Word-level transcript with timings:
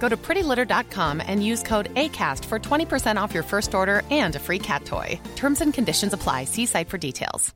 Go 0.00 0.08
to 0.08 0.16
prettylitter.com 0.16 1.20
and 1.26 1.44
use 1.44 1.62
code 1.62 1.92
ACAST 1.94 2.44
for 2.46 2.58
20% 2.58 3.16
off 3.20 3.34
your 3.34 3.42
first 3.42 3.74
order 3.74 4.02
and 4.10 4.36
a 4.36 4.38
free 4.38 4.58
cat 4.58 4.84
toy. 4.84 5.20
Terms 5.36 5.60
and 5.60 5.74
conditions 5.74 6.12
apply. 6.14 6.44
See 6.44 6.66
site 6.66 6.88
for 6.88 6.98
details. 6.98 7.54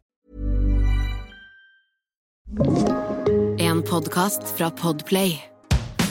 En 3.59 3.83
podcast 3.83 4.43
fra 4.57 4.71
Podplay. 4.71 5.41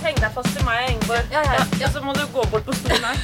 Heng 0.01 0.17
deg 0.17 0.31
fast 0.33 0.49
til 0.57 0.65
meg, 0.65 0.87
Ingeborg. 0.89 1.27
Ja, 1.29 1.43
ja, 1.45 1.59
ja. 1.77 1.89
Så 1.93 2.01
må 2.01 2.15
du 2.17 2.23
gå 2.33 2.41
bort 2.49 2.65
på 2.65 2.73
stolen 2.73 3.03
her. 3.05 3.17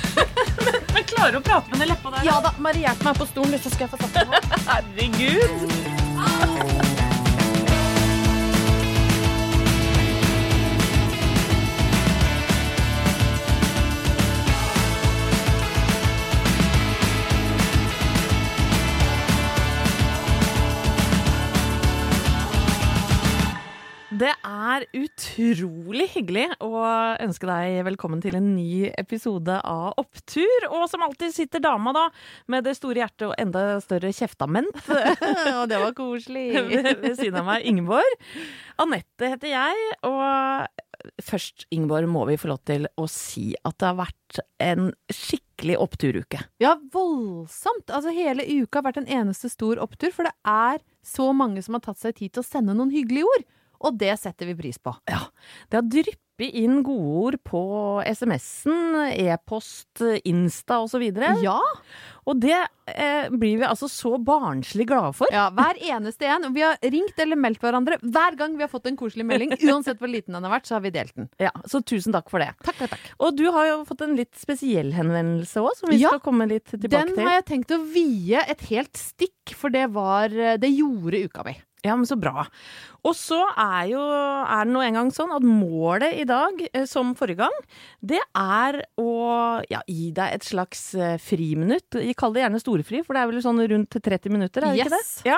men, 0.62 0.78
men 0.94 1.08
klarer 1.10 1.34
du 1.34 1.40
å 1.40 1.46
prate 1.48 1.74
med 1.74 1.82
den 1.82 1.90
leppa 1.90 2.14
der? 2.14 2.28
Ja 2.28 2.38
da, 2.46 2.54
Mari, 2.62 2.86
hjelp 2.86 3.02
meg 3.08 3.18
på 3.18 3.26
stolen, 3.32 3.58
så 3.64 3.74
skal 3.74 3.88
jeg 3.88 3.96
få 3.96 4.02
satt 4.06 4.14
den 4.22 4.30
på. 4.30 4.38
Herregud. 4.70 6.67
Er 24.78 24.86
utrolig 24.98 26.06
hyggelig 26.14 26.46
å 26.62 26.70
ønske 27.24 27.48
deg 27.50 27.80
velkommen 27.88 28.22
til 28.22 28.36
en 28.38 28.50
ny 28.54 28.90
episode 29.00 29.56
av 29.66 29.98
Opptur. 29.98 30.68
Og 30.70 30.86
som 30.92 31.06
alltid 31.06 31.34
sitter 31.34 31.64
dama, 31.64 31.94
da, 31.96 32.04
med 32.52 32.68
det 32.68 32.76
store 32.78 33.02
hjertet 33.02 33.28
og 33.30 33.36
enda 33.42 33.80
større 33.84 34.12
kjeftament. 34.14 34.70
Og 35.58 35.66
det 35.72 35.82
var 35.82 35.96
koselig. 35.98 36.50
ved, 36.70 37.08
siden 37.18 37.40
av 37.42 37.48
meg, 37.50 37.66
Ingeborg. 37.70 38.28
Anette 38.82 39.32
heter 39.34 39.50
jeg, 39.50 39.88
og 40.06 41.18
først, 41.26 41.66
Ingeborg, 41.74 42.06
må 42.12 42.28
vi 42.30 42.38
få 42.38 42.52
lov 42.52 42.62
til 42.68 42.86
å 43.00 43.08
si 43.10 43.50
at 43.66 43.80
det 43.82 43.90
har 43.90 43.98
vært 44.04 44.42
en 44.62 44.92
skikkelig 45.10 45.80
oppturuke. 45.82 46.44
Ja, 46.62 46.76
voldsomt. 46.94 47.90
Altså, 47.90 48.14
hele 48.14 48.46
uka 48.46 48.84
har 48.84 48.90
vært 48.92 49.02
en 49.02 49.10
eneste 49.24 49.50
stor 49.50 49.82
opptur, 49.82 50.14
for 50.14 50.30
det 50.30 50.36
er 50.46 50.84
så 51.02 51.32
mange 51.34 51.64
som 51.66 51.80
har 51.80 51.88
tatt 51.88 52.04
seg 52.04 52.20
tid 52.20 52.36
til 52.36 52.46
å 52.46 52.52
sende 52.52 52.78
noen 52.78 52.94
hyggelige 52.94 53.26
ord. 53.32 53.48
Og 53.82 53.98
det 54.00 54.16
setter 54.20 54.46
vi 54.50 54.56
pris 54.56 54.78
på. 54.82 54.96
Ja, 55.10 55.28
det 55.70 55.78
har 55.82 55.86
dryppet 55.92 56.24
inn 56.38 56.84
godord 56.86 57.40
på 57.50 57.60
SMS-en, 58.06 58.96
e-post, 59.10 60.02
Insta 60.30 60.76
osv. 60.84 61.02
Ja, 61.42 61.56
Og 62.30 62.38
det 62.44 62.54
eh, 62.94 63.26
blir 63.34 63.58
vi 63.58 63.66
altså 63.66 63.88
så 63.90 64.12
barnslig 64.22 64.86
glade 64.92 65.16
for. 65.18 65.26
ja, 65.34 65.48
hver 65.50 65.80
eneste 65.82 66.28
en. 66.30 66.46
Vi 66.54 66.62
har 66.62 66.78
ringt 66.84 67.18
eller 67.24 67.40
meldt 67.42 67.62
hverandre 67.64 67.98
hver 68.04 68.38
gang 68.38 68.54
vi 68.60 68.62
har 68.66 68.70
fått 68.70 68.86
en 68.92 68.98
koselig 69.00 69.26
melding. 69.26 69.56
Uansett 69.72 69.98
hvor 69.98 70.12
liten 70.14 70.38
den 70.38 70.46
har 70.46 70.54
vært, 70.60 70.68
så 70.70 70.78
har 70.78 70.84
vi 70.86 70.92
delt 70.94 71.16
den. 71.18 71.30
Ja, 71.42 71.50
Så 71.66 71.82
tusen 71.82 72.14
takk 72.14 72.30
for 72.30 72.44
det. 72.44 72.52
Takk, 72.64 72.78
takk, 72.84 72.94
takk. 72.94 73.08
Og 73.18 73.34
du 73.40 73.48
har 73.56 73.72
jo 73.72 73.80
fått 73.90 74.06
en 74.06 74.14
litt 74.20 74.36
spesiell 74.38 74.94
henvendelse 74.94 75.64
òg, 75.64 75.74
som 75.80 75.90
vi 75.90 75.98
Ja, 76.04 76.14
skal 76.14 76.22
komme 76.28 76.46
litt 76.54 76.70
tilbake 76.70 76.92
Den 77.00 77.16
til. 77.16 77.24
har 77.26 77.40
jeg 77.40 77.48
tenkt 77.50 77.74
å 77.74 77.82
vie 77.96 78.44
et 78.46 78.62
helt 78.70 78.94
stikk, 79.00 79.56
for 79.58 79.74
det 79.74 79.88
var 79.96 80.30
Det 80.30 80.70
gjorde 80.70 81.24
uka 81.32 81.44
mi. 81.50 81.56
Ja, 81.86 81.96
men 81.96 82.08
så 82.10 82.18
bra. 82.20 82.46
Og 83.06 83.14
så 83.16 83.38
er 83.54 83.92
jo 83.92 84.02
er 84.02 84.66
det 84.66 84.74
nå 84.74 84.82
engang 84.84 85.12
sånn 85.14 85.32
at 85.36 85.46
målet 85.46 86.18
i 86.18 86.26
dag, 86.28 86.60
eh, 86.74 86.88
som 86.90 87.14
forrige 87.16 87.46
gang, 87.46 87.58
det 88.02 88.20
er 88.36 88.80
å 89.00 89.12
ja, 89.70 89.84
gi 89.88 90.10
deg 90.16 90.34
et 90.40 90.48
slags 90.48 90.82
eh, 90.98 91.16
friminutt. 91.22 92.00
Kaller 92.18 92.40
det 92.40 92.44
gjerne 92.44 92.64
storefri, 92.64 93.04
for 93.06 93.16
det 93.16 93.22
er 93.22 93.32
vel 93.32 93.44
sånn 93.46 93.62
rundt 93.72 94.00
30 94.10 94.34
minutter, 94.34 94.66
er 94.66 94.74
det 94.76 94.88
ikke 94.88 94.98
det? 94.98 95.30
Ja. 95.30 95.38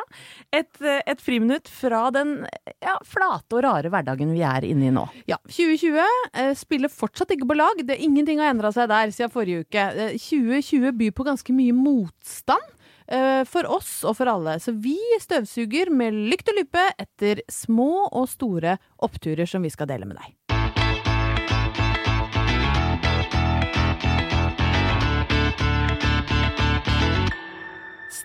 Et, 0.62 0.72
eh, 0.82 1.04
et 1.12 1.22
friminutt 1.24 1.70
fra 1.70 2.08
den 2.16 2.38
ja, 2.80 2.96
flate 3.06 3.60
og 3.60 3.66
rare 3.68 3.92
hverdagen 3.92 4.34
vi 4.34 4.44
er 4.48 4.66
inne 4.70 4.90
i 4.90 4.96
nå. 4.96 5.06
Ja, 5.30 5.38
2020 5.52 6.00
eh, 6.00 6.56
spiller 6.58 6.94
fortsatt 6.94 7.36
ikke 7.36 7.52
på 7.52 7.60
lag. 7.60 7.84
Det, 7.86 8.00
ingenting 8.00 8.42
har 8.42 8.56
endra 8.56 8.74
seg 8.74 8.90
der 8.90 9.14
siden 9.14 9.36
forrige 9.36 9.68
uke. 9.68 9.86
Eh, 10.08 10.18
2020 10.18 10.96
byr 11.04 11.16
på 11.16 11.28
ganske 11.28 11.56
mye 11.56 11.76
motstand. 11.76 12.79
Eh, 13.12 13.44
For 13.50 13.70
oss 13.70 14.00
og 14.08 14.18
for 14.20 14.32
alle. 14.32 14.58
Så 14.64 14.76
vi 14.78 14.98
støvsuger 15.22 15.92
med 15.94 16.18
lykt 16.32 16.52
og 16.54 16.62
lyppe 16.62 16.90
etter 16.98 17.44
små 17.52 18.08
og 18.08 18.30
store 18.32 18.78
oppturer 19.06 19.50
som 19.50 19.66
vi 19.66 19.74
skal 19.74 19.90
dele 19.92 20.10
med 20.10 20.20
deg. 20.22 20.36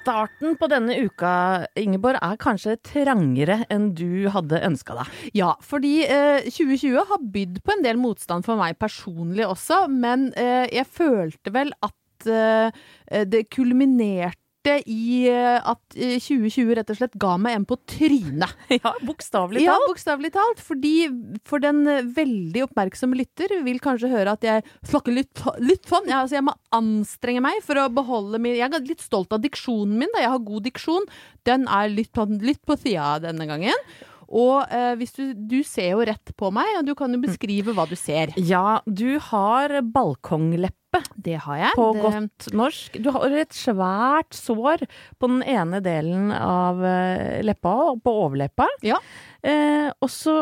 Starten 0.05 0.53
på 0.61 0.67
denne 0.69 0.99
uka, 1.01 1.65
Ingeborg, 1.81 2.19
er 2.21 2.37
kanskje 2.37 2.75
trangere 2.85 3.63
enn 3.73 3.87
du 3.97 4.27
hadde 4.35 4.61
ønska 4.67 4.99
deg. 4.99 5.13
Ja, 5.33 5.55
fordi 5.65 6.03
eh, 6.05 6.45
2020 6.45 7.07
har 7.09 7.23
bydd 7.33 7.63
på 7.65 7.73
en 7.73 7.85
del 7.87 7.97
motstand 8.01 8.45
for 8.45 8.61
meg 8.61 8.77
personlig 8.77 9.47
også, 9.49 9.87
men 9.89 10.29
eh, 10.37 10.67
jeg 10.69 10.91
følte 10.93 11.55
vel 11.55 11.73
at 11.81 12.29
eh, 12.29 12.85
det 13.25 13.47
kulminerte 13.49 14.44
i 14.89 15.27
eh, 15.29 15.59
at 15.61 15.97
eh, 15.97 16.15
2020 16.23 16.71
rett 16.79 16.91
og 16.93 16.97
slett 16.99 17.17
ga 17.21 17.35
meg 17.41 17.59
en 17.59 17.67
på 17.69 17.77
trynet. 17.91 18.55
Ja, 18.79 18.95
bokstavelig 19.05 19.63
Ja, 19.67 19.75
talt. 19.77 19.91
bokstavelig 19.93 20.31
talt. 20.35 20.63
Fordi 20.65 20.95
for 21.49 21.61
den 21.65 21.83
eh, 21.91 22.01
veldig 22.17 22.65
oppmerksomme 22.69 23.19
lytter 23.19 23.53
vil 23.67 23.79
kanskje 23.85 24.11
høre 24.15 24.35
at 24.39 24.47
jeg 24.47 24.65
snakker 24.89 25.15
litt, 25.19 25.45
litt 25.61 25.85
sånn. 25.91 26.09
Jeg, 26.09 26.17
altså 26.23 26.39
jeg 26.41 26.47
må 26.49 26.57
anstrenge 26.75 27.45
meg 27.45 27.61
for 27.67 27.83
å 27.85 27.89
beholde 27.93 28.41
min 28.41 28.57
Jeg 28.57 28.71
er 28.73 28.89
litt 28.89 29.05
stolt 29.05 29.33
av 29.37 29.43
diksjonen 29.45 29.99
min. 30.01 30.11
Da. 30.17 30.25
Jeg 30.25 30.35
har 30.35 30.43
god 30.49 30.67
diksjon. 30.71 31.07
Den 31.45 31.69
er 31.69 31.93
litt, 31.93 32.13
på- 32.17 32.29
litt 32.41 32.63
på 32.65 32.79
sida 32.81 33.19
denne 33.29 33.47
gangen. 33.51 33.87
Og 34.35 34.65
eh, 34.73 34.95
hvis 34.99 35.13
du, 35.15 35.35
du 35.37 35.59
ser 35.63 35.91
jo 35.93 36.05
rett 36.09 36.33
på 36.41 36.49
meg, 36.51 36.67
og 36.81 36.87
du 36.89 36.95
kan 36.99 37.13
jo 37.13 37.21
beskrive 37.23 37.75
hva 37.77 37.85
du 37.87 37.93
ser. 37.95 38.33
Ja, 38.41 38.81
du 38.89 39.19
har 39.29 39.77
balkongleppe 39.85 40.73
Det 41.15 41.37
har 41.47 41.61
jeg. 41.61 41.75
på 41.79 41.89
det, 41.97 42.03
godt 42.05 42.49
norsk. 42.55 42.99
Du 43.03 43.11
har 43.15 43.37
et 43.41 43.55
svært 43.57 44.37
sår 44.37 44.87
på 45.19 45.31
den 45.31 45.43
ene 45.43 45.81
delen 45.85 46.33
av 46.35 46.83
eh, 46.85 47.41
leppa, 47.47 47.77
på 48.05 48.17
overleppa. 48.27 48.69
Ja. 48.87 49.01
Eh, 49.45 49.91
også, 50.01 50.33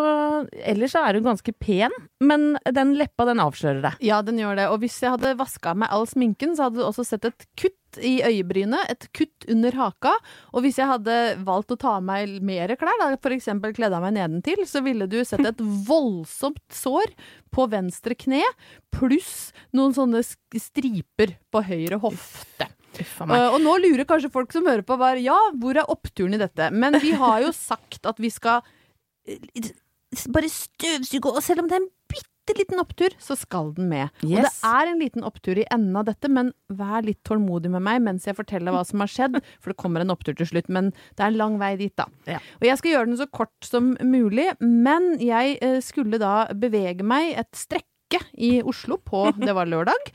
Ellers 0.62 0.92
så 0.94 1.00
er 1.02 1.18
hun 1.18 1.26
ganske 1.26 1.52
pen, 1.58 1.90
men 2.22 2.52
den 2.70 2.92
leppa, 2.94 3.26
den 3.26 3.42
avslører 3.42 3.80
deg. 3.82 4.02
Ja, 4.04 4.20
den 4.22 4.38
gjør 4.38 4.58
det. 4.58 4.66
Og 4.70 4.82
hvis 4.84 5.00
jeg 5.02 5.16
hadde 5.16 5.34
vaska 5.40 5.72
meg 5.74 5.90
all 5.90 6.06
sminken, 6.06 6.52
så 6.54 6.68
hadde 6.68 6.78
du 6.78 6.86
også 6.86 7.04
sett 7.08 7.26
et 7.26 7.46
kutt 7.58 7.98
i 7.98 8.20
øyebrynet, 8.24 8.92
et 8.92 9.08
kutt 9.16 9.46
under 9.50 9.74
haka. 9.76 10.12
Og 10.54 10.62
hvis 10.64 10.78
jeg 10.78 10.86
hadde 10.88 11.16
valgt 11.42 11.74
å 11.74 11.78
ta 11.82 11.96
av 11.98 12.06
meg 12.06 12.38
mer 12.46 12.70
klær, 12.78 12.94
da, 13.00 13.10
eksempel 13.34 13.74
kledd 13.74 13.96
av 13.96 14.04
meg 14.06 14.14
nedentil, 14.16 14.62
så 14.70 14.84
ville 14.86 15.08
du 15.10 15.18
sett 15.26 15.42
et 15.50 15.64
voldsomt 15.90 16.62
sår 16.72 17.10
på 17.52 17.66
venstre 17.72 18.14
kne, 18.16 18.44
pluss 18.94 19.50
noen 19.74 19.96
sånne 19.96 20.22
striper 20.22 21.34
på 21.50 21.64
høyre 21.66 21.98
hofte. 22.04 22.70
Uh, 22.92 23.54
og 23.54 23.58
nå 23.64 23.78
lurer 23.80 24.04
kanskje 24.04 24.30
folk 24.30 24.52
som 24.52 24.66
hører 24.68 24.84
på, 24.84 24.98
bare 25.00 25.22
ja, 25.24 25.38
hvor 25.58 25.78
er 25.80 25.88
oppturen 25.90 26.36
i 26.36 26.40
dette? 26.40 26.68
Men 26.70 26.98
vi 27.00 27.14
har 27.16 27.40
jo 27.42 27.50
sagt 27.56 28.06
at 28.06 28.20
vi 28.20 28.30
skal 28.30 28.60
bare 30.32 30.50
støvsuge, 30.52 31.30
og 31.30 31.42
selv 31.44 31.62
om 31.62 31.70
det 31.70 31.78
er 31.78 31.84
en 31.84 31.92
bitte 32.12 32.56
liten 32.58 32.80
opptur, 32.82 33.14
så 33.22 33.36
skal 33.38 33.70
den 33.76 33.88
med. 33.88 34.10
Og 34.26 34.42
det 34.44 34.50
er 34.50 34.90
en 34.90 35.00
liten 35.00 35.24
opptur 35.24 35.60
i 35.62 35.66
enden 35.72 35.96
av 35.96 36.08
dette, 36.08 36.28
men 36.28 36.52
vær 36.72 37.06
litt 37.06 37.22
tålmodig 37.28 37.70
med 37.72 37.84
meg 37.86 38.02
mens 38.04 38.26
jeg 38.28 38.36
forteller 38.36 38.74
hva 38.74 38.82
som 38.88 39.02
har 39.04 39.12
skjedd, 39.12 39.38
for 39.62 39.72
det 39.72 39.80
kommer 39.80 40.04
en 40.04 40.12
opptur 40.14 40.36
til 40.38 40.50
slutt. 40.50 40.68
Men 40.72 40.92
det 40.92 41.22
er 41.22 41.32
en 41.32 41.40
lang 41.40 41.56
vei 41.62 41.74
dit, 41.80 41.94
da. 41.98 42.08
Ja. 42.28 42.42
Og 42.60 42.68
jeg 42.68 42.82
skal 42.82 42.94
gjøre 42.96 43.10
den 43.12 43.22
så 43.22 43.30
kort 43.30 43.68
som 43.68 43.94
mulig, 44.02 44.50
men 44.60 45.14
jeg 45.22 45.56
eh, 45.62 45.80
skulle 45.84 46.20
da 46.22 46.50
bevege 46.52 47.06
meg 47.06 47.32
et 47.40 47.52
strekke 47.56 48.22
i 48.36 48.58
Oslo 48.60 49.00
på 49.00 49.30
Det 49.46 49.56
var 49.56 49.70
lørdag. 49.70 50.12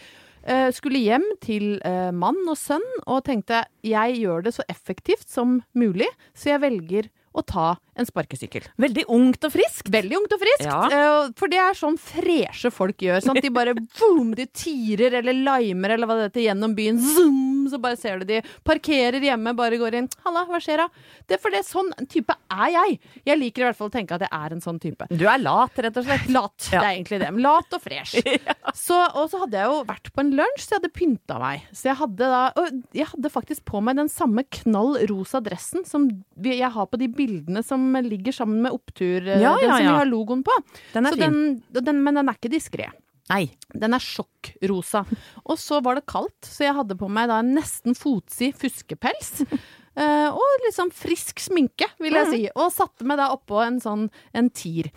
Eh, 0.47 0.69
skulle 0.75 1.01
hjem 1.01 1.25
til 1.43 1.79
eh, 1.83 2.11
mann 2.15 2.37
og 2.47 2.55
sønn 2.59 2.85
og 3.03 3.25
tenkte 3.27 3.65
jeg 3.83 4.19
gjør 4.21 4.45
det 4.45 4.53
så 4.55 4.63
effektivt 4.71 5.27
som 5.27 5.61
mulig, 5.75 6.07
så 6.37 6.53
jeg 6.53 6.63
velger 6.63 7.09
å 7.39 7.45
ta 7.45 7.67
en 7.97 8.05
sparkesykkel. 8.07 8.65
Veldig 8.81 9.05
ungt 9.13 9.45
og 9.47 9.53
friskt. 9.53 9.89
Veldig 9.93 10.17
ungt 10.19 10.33
og 10.35 10.41
friskt. 10.43 10.67
Ja. 10.67 10.81
eh, 10.91 11.29
For 11.39 11.49
det 11.51 11.59
er 11.63 11.77
sånn 11.77 11.97
freshe 12.01 12.71
folk 12.73 13.01
gjør. 13.05 13.21
Sant? 13.25 13.41
De 13.45 13.51
bare 13.53 13.73
boom, 13.99 14.33
de 14.37 14.45
tirer 14.51 15.19
eller 15.21 15.37
limer 15.37 15.95
eller 15.95 16.09
hva 16.09 16.19
det 16.19 16.27
heter 16.31 16.47
gjennom 16.49 16.75
byen. 16.77 16.99
Zoom, 17.01 17.46
så 17.71 17.79
bare 17.83 17.97
ser 17.99 18.19
du 18.21 18.25
de. 18.29 18.41
Parkerer 18.67 19.19
hjemme, 19.23 19.53
bare 19.57 19.77
går 19.81 19.97
inn. 19.99 20.07
Halla, 20.25 20.45
hva 20.49 20.59
skjer 20.63 20.83
da? 20.83 20.87
Det 21.27 21.37
er 21.37 21.41
fordi 21.43 21.61
sånn 21.67 21.91
type 22.11 22.35
er 22.53 22.71
jeg. 22.75 22.99
Jeg 23.27 23.39
liker 23.41 23.63
i 23.63 23.67
hvert 23.69 23.79
fall 23.79 23.91
å 23.91 23.95
tenke 23.97 24.15
at 24.17 24.25
jeg 24.27 24.31
er 24.33 24.55
en 24.55 24.63
sånn 24.63 24.79
type. 24.83 25.07
Du 25.11 25.25
er 25.27 25.41
lat, 25.41 25.77
rett 25.87 25.97
og 26.01 26.07
slett. 26.07 26.27
Lat. 26.37 26.69
Ja. 26.71 26.81
Det 26.81 26.87
er 26.87 26.93
egentlig 26.97 27.19
det. 27.23 27.31
Men 27.33 27.43
Lat 27.47 27.77
og 27.77 27.83
fresh. 27.83 28.17
så, 28.87 28.99
og 29.17 29.29
så 29.31 29.41
hadde 29.43 29.59
jeg 29.61 29.71
jo 29.71 29.81
vært 29.89 30.11
på 30.15 30.23
en 30.25 30.33
lunsj, 30.39 30.63
så 30.65 30.75
jeg 30.75 30.81
hadde 30.81 30.93
pynta 30.97 31.39
meg. 31.41 31.65
Så 31.75 31.89
jeg 31.91 31.97
hadde 32.01 32.31
da 32.33 32.41
Og 32.61 32.81
jeg 32.97 33.07
hadde 33.13 33.31
faktisk 33.33 33.65
på 33.69 33.81
meg 33.83 33.97
den 33.99 34.09
samme 34.11 34.43
knall 34.61 34.97
rosa 35.09 35.41
dressen 35.43 35.85
som 35.87 36.07
jeg 36.43 36.69
har 36.73 36.87
på 36.91 36.99
de 37.01 37.07
bildene 37.11 37.63
som 37.65 37.83
ligger 38.05 38.35
sammen 38.35 38.61
med 38.65 38.75
opptur. 38.75 39.25
eh, 39.27 39.41
Ja, 39.41 39.55
den 39.57 39.69
ja, 39.69 39.75
som 39.77 39.85
ja. 39.85 39.91
vi 39.91 39.99
har 40.03 40.09
logoen 40.09 40.43
på. 40.47 40.53
Den 40.93 41.05
er 41.09 41.15
så 41.15 41.21
fin. 41.21 41.37
Den, 41.73 41.83
den, 41.87 42.01
men 42.05 42.19
den 42.19 42.29
er 42.31 42.37
ikke 42.39 42.51
diskré. 42.53 42.87
Nei. 43.31 43.43
Den 43.75 43.95
er 43.97 44.03
sjokkrosa. 44.03 45.03
Og 45.49 45.59
så 45.61 45.81
var 45.83 45.99
det 45.99 46.07
kaldt, 46.09 46.47
så 46.47 46.67
jeg 46.67 46.77
hadde 46.77 46.97
på 46.99 47.09
meg 47.11 47.29
da 47.31 47.41
en 47.43 47.53
nesten 47.57 47.97
fotsid 47.97 48.55
fuskepels. 48.59 49.43
eh, 49.99 50.29
og 50.31 50.71
sånn 50.75 50.93
frisk 50.95 51.41
sminke, 51.43 51.89
vil 52.03 52.17
jeg 52.17 52.31
si. 52.33 52.41
Og 52.55 52.71
satte 52.75 53.07
meg 53.07 53.19
da 53.21 53.31
oppå 53.35 53.61
en 53.63 53.81
sånn 53.83 54.07
en 54.37 54.51
tier. 54.55 54.91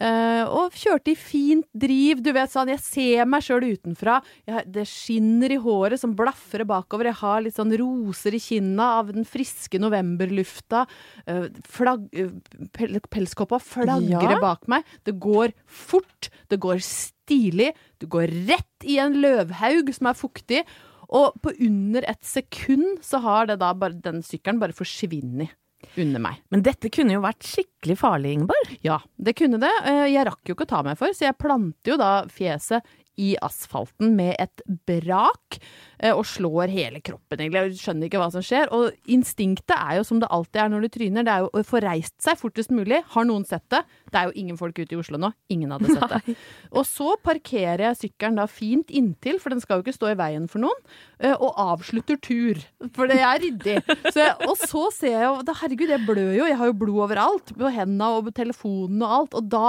Eh, 0.00 0.44
og 0.48 0.72
kjørte 0.72 1.12
i 1.12 1.16
fint 1.18 1.66
driv. 1.76 2.22
Du 2.24 2.30
vet 2.32 2.50
sånn, 2.52 2.70
Jeg 2.72 2.80
ser 2.80 3.26
meg 3.28 3.44
sjøl 3.44 3.66
utenfra. 3.76 4.20
Jeg, 4.48 4.64
det 4.72 4.86
skinner 4.88 5.52
i 5.52 5.58
håret 5.60 6.00
som 6.00 6.14
blafrer 6.16 6.64
bakover. 6.64 7.10
Jeg 7.10 7.20
har 7.20 7.42
litt 7.44 7.58
sånn 7.58 7.74
roser 7.76 8.34
i 8.34 8.40
kinna 8.40 8.86
av 9.00 9.12
den 9.12 9.26
friske 9.28 9.78
novemberlufta. 9.82 10.86
Uh, 11.28 11.48
flagg, 11.68 12.08
eh, 12.16 12.32
pel, 12.72 13.00
pelskåpa 13.12 13.60
flagrer 13.60 14.38
Ja. 14.38 14.40
bak 14.40 14.66
meg. 14.66 14.84
Det 15.04 15.18
går 15.20 15.52
fort. 15.66 16.30
Det 16.48 16.58
går 16.58 16.80
stilig. 16.80 17.72
Du 18.00 18.06
går 18.06 18.28
rett 18.48 18.84
i 18.88 18.98
en 18.98 19.14
løvhaug 19.20 19.92
som 19.94 20.06
er 20.08 20.14
fuktig. 20.14 20.64
Og 21.12 21.34
på 21.42 21.52
under 21.60 22.02
et 22.08 22.22
sekund 22.24 23.02
så 23.04 23.20
har 23.20 23.46
det 23.46 23.58
da 23.60 23.74
bare, 23.74 23.92
den 24.00 24.22
sykkelen 24.24 24.58
bare 24.58 24.72
forsvunnet 24.72 25.52
under 25.96 26.20
meg. 26.24 26.40
Men 26.50 26.62
dette 26.62 26.90
kunne 26.92 27.12
jo 27.16 27.22
vært 27.24 27.44
skikkelig 27.46 27.96
farlig, 28.00 28.32
Ingeborg. 28.36 28.76
Ja, 28.86 29.00
det 29.18 29.34
kunne 29.38 29.58
det. 29.62 29.72
Eh, 29.84 30.06
Jeg 30.12 30.26
rakk 30.28 30.40
jo 30.48 30.54
ikke 30.56 30.66
å 30.68 30.72
ta 30.74 30.82
meg 30.86 30.98
for, 31.00 31.12
så 31.12 31.26
jeg 31.28 31.38
planter 31.40 31.92
jo 31.94 31.96
da 32.00 32.12
fjeset 32.32 32.82
i 33.20 33.34
asfalten 33.44 34.14
med 34.16 34.34
et 34.40 34.62
brak 34.88 35.58
eh, 35.98 36.12
og 36.12 36.24
slår 36.28 36.72
hele 36.72 37.02
kroppen, 37.04 37.40
egentlig. 37.40 37.64
Jeg 37.72 37.80
skjønner 37.82 38.08
ikke 38.08 38.20
hva 38.22 38.28
som 38.32 38.44
skjer. 38.44 38.70
Og 38.72 39.12
instinktet 39.12 39.74
er 39.76 39.98
jo 39.98 40.06
som 40.08 40.22
det 40.22 40.30
alltid 40.32 40.62
er 40.64 40.72
når 40.72 40.86
du 40.86 40.90
tryner, 40.96 41.26
det 41.26 41.34
er 41.34 41.44
jo 41.44 41.50
å 41.52 41.64
få 41.66 41.82
reist 41.84 42.16
seg 42.24 42.40
fortest 42.40 42.72
mulig. 42.74 43.02
Har 43.12 43.28
noen 43.28 43.44
sett 43.48 43.66
det? 43.72 43.82
Det 44.08 44.20
er 44.20 44.30
jo 44.30 44.36
ingen 44.44 44.58
folk 44.60 44.78
ute 44.80 44.96
i 44.96 45.00
Oslo 45.00 45.20
nå. 45.20 45.32
Ingen 45.52 45.74
hadde 45.76 45.92
sett 45.92 46.16
det. 46.16 46.36
Og 46.72 46.86
så 46.88 47.12
parkerer 47.22 47.86
jeg 47.88 48.00
sykkelen 48.06 48.40
da 48.40 48.48
fint 48.50 48.92
inntil, 48.92 49.38
for 49.42 49.52
den 49.52 49.62
skal 49.62 49.78
jo 49.78 49.86
ikke 49.86 49.96
stå 49.96 50.12
i 50.12 50.18
veien 50.18 50.48
for 50.50 50.64
noen, 50.64 50.82
eh, 51.20 51.36
og 51.36 51.58
avslutter 51.60 52.20
tur. 52.22 52.60
For 52.96 53.10
det 53.10 53.20
er 53.20 53.42
ryddig. 53.42 53.78
Så 54.08 54.18
jeg, 54.22 54.36
og 54.48 54.56
så 54.60 54.88
ser 54.94 55.18
jeg 55.18 55.28
jo 55.28 55.58
Herregud, 55.62 55.90
jeg 55.92 56.02
blør 56.08 56.32
jo. 56.34 56.46
Jeg 56.48 56.58
har 56.58 56.70
jo 56.70 56.78
blod 56.80 57.02
overalt. 57.06 57.52
På 57.54 57.70
hendene 57.70 58.08
og 58.16 58.26
på 58.30 58.36
telefonen 58.40 59.04
og 59.04 59.12
alt. 59.18 59.36
Og 59.38 59.50
da 59.52 59.66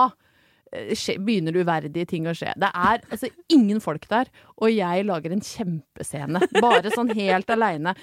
begynner 1.22 1.56
uverdige 1.62 2.08
ting 2.10 2.26
å 2.30 2.34
skje. 2.36 2.54
Det 2.60 2.70
er 2.74 3.02
altså 3.14 3.30
ingen 3.54 3.80
folk 3.84 4.08
der, 4.10 4.30
og 4.58 4.72
jeg 4.74 5.06
lager 5.06 5.34
en 5.36 5.44
kjempescene. 5.46 6.42
Bare 6.64 6.92
sånn 6.94 7.12
helt 7.18 7.50
aleine. 7.54 7.94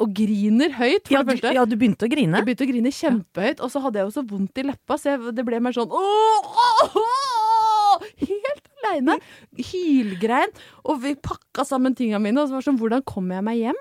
Og 0.00 0.12
griner 0.16 0.74
høyt, 0.78 1.06
for 1.06 1.14
Ja, 1.14 1.22
det 1.22 1.36
første. 1.36 1.54
ja, 1.54 1.64
du 1.68 1.76
begynte 1.78 2.08
å 2.08 2.12
grine. 2.12 2.40
Jeg 2.40 2.48
begynte 2.48 2.66
å 2.66 2.70
grine 2.72 2.92
kjempehøyt, 2.94 3.62
og 3.62 3.70
så 3.72 3.82
hadde 3.84 4.00
jeg 4.02 4.08
jo 4.10 4.14
så 4.18 4.26
vondt 4.32 4.58
i 4.62 4.66
leppa, 4.66 4.98
så 4.98 5.14
jeg, 5.14 5.34
det 5.38 5.46
ble 5.46 5.60
mer 5.62 5.76
sånn 5.76 5.92
åh, 5.94 6.50
åh, 6.66 6.98
åh, 7.02 8.06
Helt 8.20 8.66
aleine. 8.82 9.14
Hylgrein. 9.70 10.52
Og 10.90 11.00
vi 11.04 11.14
pakka 11.16 11.64
sammen 11.68 11.94
tinga 11.96 12.18
mine, 12.22 12.42
og 12.42 12.48
så 12.50 12.56
var 12.58 12.64
det 12.64 12.68
sånn 12.70 12.80
Hvordan 12.82 13.04
kommer 13.08 13.38
jeg 13.38 13.46
meg 13.48 13.62
hjem? 13.62 13.80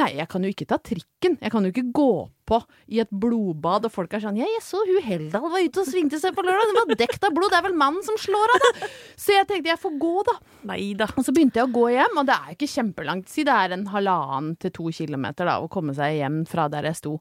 Nei, 0.00 0.12
jeg 0.20 0.28
kan 0.30 0.44
jo 0.46 0.50
ikke 0.54 0.68
ta 0.70 0.78
trikken. 0.78 1.34
Jeg 1.42 1.50
kan 1.50 1.64
jo 1.66 1.72
ikke 1.74 1.88
gå 1.96 2.10
på 2.50 2.60
i 2.90 3.00
et 3.02 3.10
blodbad, 3.10 3.86
og 3.86 3.94
folk 3.94 4.14
er 4.16 4.24
sånn 4.24 4.38
Ja, 4.40 4.48
jeg 4.50 4.62
så 4.66 4.82
hun 4.86 5.02
Heldal 5.06 5.46
var 5.52 5.62
ute 5.62 5.82
og 5.82 5.88
svingte 5.88 6.20
seg 6.22 6.34
på 6.36 6.44
lørdag, 6.46 6.72
hun 6.72 6.80
var 6.82 7.00
dekt 7.00 7.26
av 7.26 7.34
blod, 7.36 7.52
det 7.52 7.60
er 7.60 7.68
vel 7.68 7.78
mannen 7.78 8.04
som 8.06 8.18
slår 8.20 8.54
av, 8.56 8.66
da. 8.66 8.90
Så 9.20 9.36
jeg 9.36 9.48
tenkte 9.48 9.72
jeg 9.72 9.82
får 9.82 9.98
gå, 10.02 10.14
da. 10.28 10.36
Neida. 10.70 11.08
Og 11.14 11.26
så 11.26 11.34
begynte 11.36 11.60
jeg 11.60 11.70
å 11.70 11.74
gå 11.74 11.86
hjem, 11.94 12.18
og 12.20 12.28
det 12.28 12.36
er 12.36 12.50
jo 12.50 12.58
ikke 12.58 12.72
kjempelangt. 12.74 13.30
Si 13.30 13.44
det 13.46 13.54
er 13.54 13.76
en 13.76 13.86
halvannen 13.92 14.56
til 14.60 14.74
to 14.76 14.90
kilometer 14.94 15.48
da, 15.48 15.60
å 15.62 15.70
komme 15.72 15.94
seg 15.96 16.18
hjem 16.18 16.42
fra 16.50 16.66
der 16.72 16.90
jeg 16.90 17.00
sto. 17.00 17.14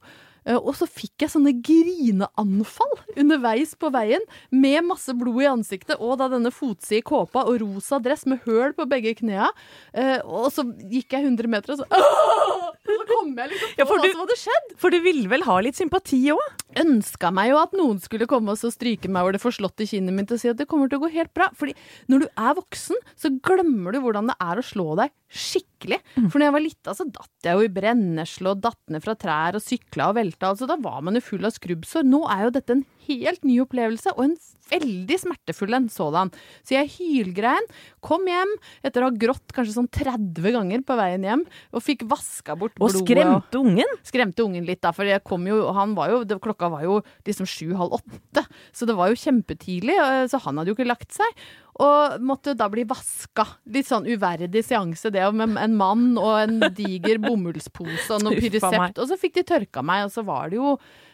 Eh, 0.45 0.55
Og 0.59 0.75
så 0.75 0.87
fikk 0.87 1.25
jeg 1.25 1.33
sånne 1.33 1.53
grineanfall 1.65 2.95
underveis 3.19 3.75
på 3.79 3.91
veien, 3.93 4.21
med 4.51 4.85
masse 4.87 5.13
blod 5.17 5.41
i 5.43 5.49
ansiktet, 5.49 5.97
og 5.99 6.17
da 6.21 6.29
denne 6.31 6.51
fotside 6.53 7.03
kåpa 7.07 7.45
og 7.47 7.59
rosa 7.61 7.99
dress 8.03 8.25
med 8.29 8.41
høl 8.45 8.73
på 8.77 8.87
begge 8.89 9.15
knea. 9.19 9.49
Eh, 9.93 10.19
Og 10.25 10.51
så 10.53 10.63
gikk 10.89 11.13
jeg 11.17 11.25
100 11.25 11.47
meter, 11.47 11.73
og 11.73 11.79
så 11.79 11.85
«Åh!» 11.91 12.65
Så 12.89 13.03
kom 13.05 13.35
jeg 13.37 13.51
liksom 13.51 13.69
på 13.75 13.77
Ja, 13.77 13.85
hva 13.85 13.97
som 14.01 14.21
hadde 14.23 14.35
skjedd. 14.39 14.69
For 14.81 14.89
du 14.89 14.97
ville 15.03 15.29
vel 15.29 15.43
ha 15.45 15.57
litt 15.61 15.77
sympati 15.77 16.17
òg? 16.33 16.39
Ønska 16.79 17.29
meg 17.35 17.51
jo 17.51 17.59
at 17.61 17.75
noen 17.77 17.99
skulle 18.01 18.25
komme 18.29 18.55
og 18.55 18.73
stryke 18.73 19.11
meg 19.11 19.21
over 19.27 19.35
det 19.35 19.41
forslåtte 19.43 19.85
kinnet 19.89 20.15
mitt 20.15 20.31
og 20.33 20.39
si 20.41 20.49
at 20.49 20.57
det 20.57 20.65
kommer 20.71 20.89
til 20.89 20.97
å 20.97 21.03
gå 21.03 21.11
helt 21.13 21.33
bra. 21.37 21.51
Fordi 21.59 21.75
når 22.09 22.23
du 22.23 22.27
er 22.33 22.57
voksen, 22.57 22.97
så 23.19 23.29
glemmer 23.45 23.93
du 23.93 23.99
hvordan 24.01 24.31
det 24.31 24.37
er 24.41 24.61
å 24.61 24.65
slå 24.65 24.95
deg 24.97 25.13
skikkelig. 25.29 25.99
For 26.17 26.39
når 26.39 26.47
jeg 26.47 26.55
var 26.55 26.65
lita, 26.65 26.95
så 26.97 27.05
datt 27.07 27.47
jeg 27.47 27.57
jo 27.57 27.65
i 27.67 27.73
brennesle 27.73 28.53
og 28.53 28.63
datt 28.63 28.81
ned 28.91 29.03
fra 29.05 29.15
trær 29.19 29.57
og 29.59 29.63
sykla 29.63 30.09
og 30.11 30.17
velta. 30.19 30.51
Altså, 30.51 30.67
da 30.69 30.79
var 30.81 31.03
man 31.05 31.17
jo 31.17 31.25
full 31.25 31.45
av 31.47 31.55
skrubbsår. 31.55 32.07
Nå 32.07 32.23
er 32.33 32.47
jo 32.47 32.55
dette 32.57 32.75
en 32.75 32.85
helt 33.09 33.45
ny 33.47 33.59
opplevelse, 33.63 34.13
og 34.17 34.25
en 34.27 34.35
veldig 34.69 35.17
smertefull 35.17 35.73
en 35.77 35.87
sådan. 35.91 36.31
Så 36.65 36.75
jeg 36.75 36.91
hylgrein, 36.97 37.65
kom 38.05 38.27
hjem 38.29 38.51
etter 38.85 39.01
å 39.01 39.09
ha 39.09 39.21
grått 39.21 39.53
kanskje 39.55 39.75
sånn 39.77 39.89
30 39.93 40.53
ganger 40.55 40.83
på 40.85 40.97
veien 40.99 41.25
hjem, 41.25 41.45
og 41.73 41.85
fikk 41.85 42.05
vaska 42.09 42.57
bort 42.59 42.75
blodet. 42.77 43.01
Og 43.01 43.07
skremte 43.07 43.61
ungen? 43.61 43.95
Skremte 44.05 44.45
ungen 44.45 44.67
litt, 44.67 44.81
da, 44.85 44.93
for 44.95 45.09
jeg 45.09 45.23
kom 45.25 45.47
jo, 45.49 45.61
han 45.75 45.95
var 45.97 46.13
jo, 46.13 46.21
det, 46.27 46.37
klokka 46.43 46.69
var 46.73 46.85
jo 46.85 46.99
liksom 47.27 47.49
sju-halv 47.49 47.97
åtte, 47.99 48.45
så 48.75 48.89
det 48.89 48.97
var 48.99 49.09
jo 49.11 49.19
kjempetidlig, 49.19 49.97
eh, 49.97 50.25
så 50.29 50.41
han 50.45 50.61
hadde 50.61 50.73
jo 50.73 50.77
ikke 50.77 50.89
lagt 50.89 51.17
seg. 51.17 51.43
Og 51.79 52.19
måtte 52.27 52.53
da 52.59 52.67
bli 52.71 52.83
vaska. 52.83 53.45
Litt 53.71 53.87
sånn 53.87 54.07
uverdig 54.09 54.65
seanse, 54.67 55.11
det 55.15 55.23
med 55.33 55.55
en 55.57 55.77
mann 55.79 56.17
og 56.19 56.33
en 56.41 56.59
diger 56.75 57.21
bomullspose 57.23 58.17
og 58.17 58.25
noe. 58.25 58.35
Pyresept. 58.35 58.99
Og 58.99 59.07
så 59.07 59.17
fikk 59.21 59.37
de 59.39 59.43
tørka 59.47 59.83
meg, 59.85 60.03
og 60.09 60.11
så 60.11 60.25
var 60.27 60.49
det 60.51 60.59
jo 60.59 60.73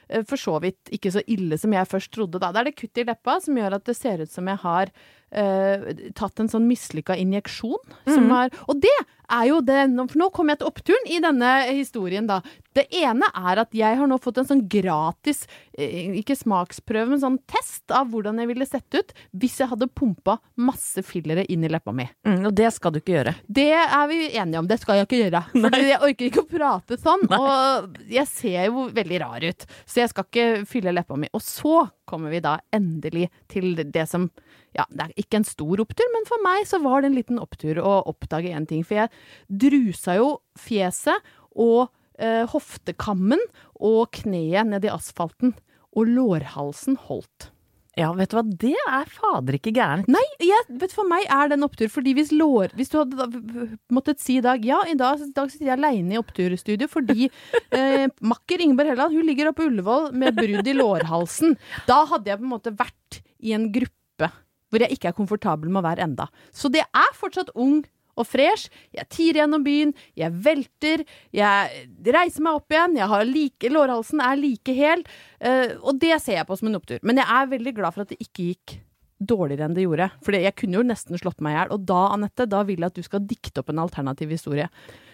eh, 0.10 0.24
for 0.26 0.42
så 0.42 0.56
vidt 0.64 0.90
ikke 0.96 1.12
så 1.14 1.22
ille 1.30 1.60
som 1.62 1.72
jeg 1.76 1.86
først 1.92 2.12
trodde. 2.18 2.42
Da. 2.42 2.50
Det 2.52 2.64
er 2.64 2.70
det 2.72 2.76
kutt 2.82 2.98
i 2.98 3.06
leppa 3.06 3.38
som 3.46 3.56
gjør 3.62 3.78
at 3.78 3.86
det 3.86 3.96
ser 4.00 4.26
ut 4.26 4.32
som 4.34 4.50
jeg 4.50 4.58
har 4.66 4.90
eh, 5.36 5.86
tatt 6.18 6.40
en 6.42 6.50
sånn 6.50 6.66
mislykka 6.70 7.18
injeksjon. 7.22 7.86
Som 8.10 8.26
Mhm. 8.30 8.36
er, 8.42 8.50
og 8.68 8.82
det 8.82 8.96
er 9.30 9.50
jo 9.50 9.62
det 9.66 9.82
For 10.12 10.20
nå 10.20 10.30
kommer 10.34 10.56
jeg 10.56 10.64
til 10.64 10.70
oppturen 10.72 11.10
i 11.12 11.20
denne 11.24 11.52
historien, 11.72 12.28
da. 12.30 12.42
Det 12.76 12.86
ene 13.00 13.30
er 13.32 13.62
at 13.64 13.76
jeg 13.76 13.98
har 14.00 14.10
nå 14.10 14.18
fått 14.20 14.42
en 14.42 14.48
sånn 14.50 14.66
gratis, 14.68 15.46
eh, 15.78 16.12
ikke 16.20 16.36
smaksprøve, 16.36 17.14
men 17.14 17.22
sånn 17.22 17.38
test 17.48 17.94
av 17.96 18.10
hvordan 18.12 18.42
jeg 18.42 18.50
ville 18.52 18.68
sett 18.68 18.98
ut 18.98 19.14
hvis 19.32 19.62
jeg 19.62 19.72
hadde 19.72 19.88
pumpa 19.96 20.38
masse 20.60 21.00
fillere 21.08 21.46
inn 21.52 21.64
i 21.64 21.72
leppa 21.72 21.94
mi. 21.96 22.08
Mm, 22.28 22.50
og 22.50 22.56
det 22.58 22.74
skal 22.76 22.92
du 22.92 23.00
ikke 23.00 23.16
gjøre. 23.16 23.36
Det 23.48 23.70
er 23.80 24.08
vi 24.12 24.20
enige 24.36 24.60
om, 24.60 24.68
det 24.68 24.80
skal 24.82 25.00
jeg 25.00 25.08
ikke 25.08 25.22
gjøre. 25.24 25.44
For 25.56 25.80
jeg 25.80 26.02
orker 26.10 26.28
ikke 26.28 26.44
å 26.44 26.50
prate 26.52 27.00
sånn, 27.00 27.28
og 27.40 28.00
jeg 28.12 28.28
ser 28.32 28.68
jo 28.68 28.90
veldig 28.96 29.22
rar 29.24 29.48
ut. 29.48 29.68
Så 29.88 30.04
jeg 30.04 30.12
skal 30.12 30.28
ikke 30.28 30.50
fylle 30.68 30.96
leppa 30.96 31.20
mi. 31.20 31.32
Og 31.32 31.44
så 31.44 31.86
kommer 32.10 32.34
vi 32.34 32.42
da 32.44 32.58
endelig 32.76 33.30
til 33.52 33.76
det 33.78 34.08
som 34.12 34.30
Ja, 34.76 34.84
det 34.92 35.06
er 35.06 35.14
ikke 35.22 35.40
en 35.40 35.48
stor 35.48 35.80
opptur, 35.80 36.08
men 36.12 36.26
for 36.28 36.42
meg 36.44 36.66
så 36.68 36.82
var 36.84 37.02
det 37.02 37.12
en 37.12 37.18
liten 37.18 37.40
opptur 37.40 37.80
å 37.80 38.02
oppdage 38.12 38.52
én 38.52 38.68
ting. 38.68 38.84
For 38.84 39.06
jeg 39.06 39.12
drusa 39.48 40.18
jo 40.20 40.30
fjeset 40.60 41.36
og 41.56 41.88
eh, 42.20 42.44
hoftekammen 42.52 43.40
og 43.80 44.12
kneet 44.20 44.68
ned 44.68 44.88
i 44.88 44.92
asfalten. 44.92 45.56
Og 45.96 46.12
lårhalsen 46.12 46.98
holdt. 47.08 47.54
Ja, 47.96 48.10
vet 48.12 48.32
du 48.32 48.36
hva, 48.36 48.44
det 48.44 48.74
er 48.76 49.12
fader 49.12 49.56
ikke 49.56 49.72
gærent. 49.76 50.10
Nei, 50.12 50.24
jeg, 50.44 50.66
vet, 50.82 50.92
for 50.96 51.08
meg 51.08 51.24
er 51.32 51.48
det 51.48 51.56
en 51.56 51.68
opptur. 51.68 51.88
Fordi 51.92 52.12
hvis 52.18 52.34
lår 52.36 52.74
Hvis 52.76 52.92
du 52.92 52.98
hadde 53.00 53.16
da, 53.16 53.68
måttet 53.96 54.20
si 54.24 54.38
i 54.40 54.44
dag 54.44 54.64
Ja, 54.68 54.82
i 54.84 54.98
dag, 55.00 55.22
i 55.24 55.32
dag 55.36 55.52
sitter 55.52 55.70
jeg 55.70 55.78
aleine 55.78 56.16
i 56.16 56.20
oppturstudio 56.20 56.90
fordi 56.92 57.30
eh, 57.78 58.08
makker 58.20 58.64
Ingeborg 58.64 58.92
Helland 58.92 59.16
hun 59.16 59.28
ligger 59.28 59.52
oppe 59.52 59.64
på 59.64 59.70
Ullevål 59.72 60.10
med 60.18 60.36
brudd 60.36 60.68
i 60.68 60.76
lårhalsen. 60.76 61.56
Da 61.88 62.02
hadde 62.12 62.34
jeg 62.34 62.42
på 62.42 62.48
en 62.48 62.56
måte 62.58 62.76
vært 62.76 63.22
i 63.40 63.56
en 63.56 63.70
gruppe 63.72 64.32
hvor 64.74 64.84
jeg 64.84 64.98
ikke 64.98 65.14
er 65.14 65.16
komfortabel 65.16 65.72
med 65.72 65.80
å 65.80 65.88
være 65.88 66.04
enda. 66.04 66.28
Så 66.52 66.68
det 66.74 66.84
er 66.84 67.16
fortsatt 67.16 67.54
ung 67.56 67.84
og 68.16 68.28
fresh. 68.28 68.72
Jeg 68.96 69.10
tirer 69.12 69.42
gjennom 69.44 69.66
byen, 69.66 69.94
jeg 70.18 70.34
velter, 70.46 71.06
jeg 71.36 71.86
reiser 72.16 72.46
meg 72.46 72.60
opp 72.62 72.76
igjen. 72.76 72.98
Jeg 73.02 73.12
har 73.12 73.30
like, 73.30 73.72
lårhalsen 73.76 74.24
er 74.24 74.42
like 74.42 74.76
hel, 74.76 75.06
Uh, 75.46 75.76
og 75.86 76.00
det 76.02 76.16
ser 76.24 76.40
jeg 76.40 76.48
på 76.48 76.56
som 76.58 76.70
en 76.70 76.78
opptur. 76.80 77.02
Men 77.06 77.20
jeg 77.22 77.28
er 77.30 77.50
veldig 77.52 77.74
glad 77.78 77.94
for 77.94 78.06
at 78.06 78.14
det 78.14 78.24
ikke 78.24 78.48
gikk 78.50 78.76
dårligere 79.20 79.68
enn 79.68 79.76
det 79.76 79.86
gjorde. 79.86 80.10
For 80.26 80.36
jeg 80.36 80.56
kunne 80.60 80.80
jo 80.80 80.86
nesten 80.88 81.20
slått 81.20 81.44
meg 81.44 81.54
i 81.54 81.58
hjel. 81.60 81.74
Og 81.76 81.86
da, 81.88 82.02
Anette, 82.16 82.48
da 82.50 82.64
vil 82.68 82.82
jeg 82.82 82.92
at 82.92 82.98
du 82.98 83.06
skal 83.06 83.24
dikte 83.28 83.62
opp 83.62 83.72
en 83.72 83.84
alternativ 83.84 84.34
historie. 84.34 84.68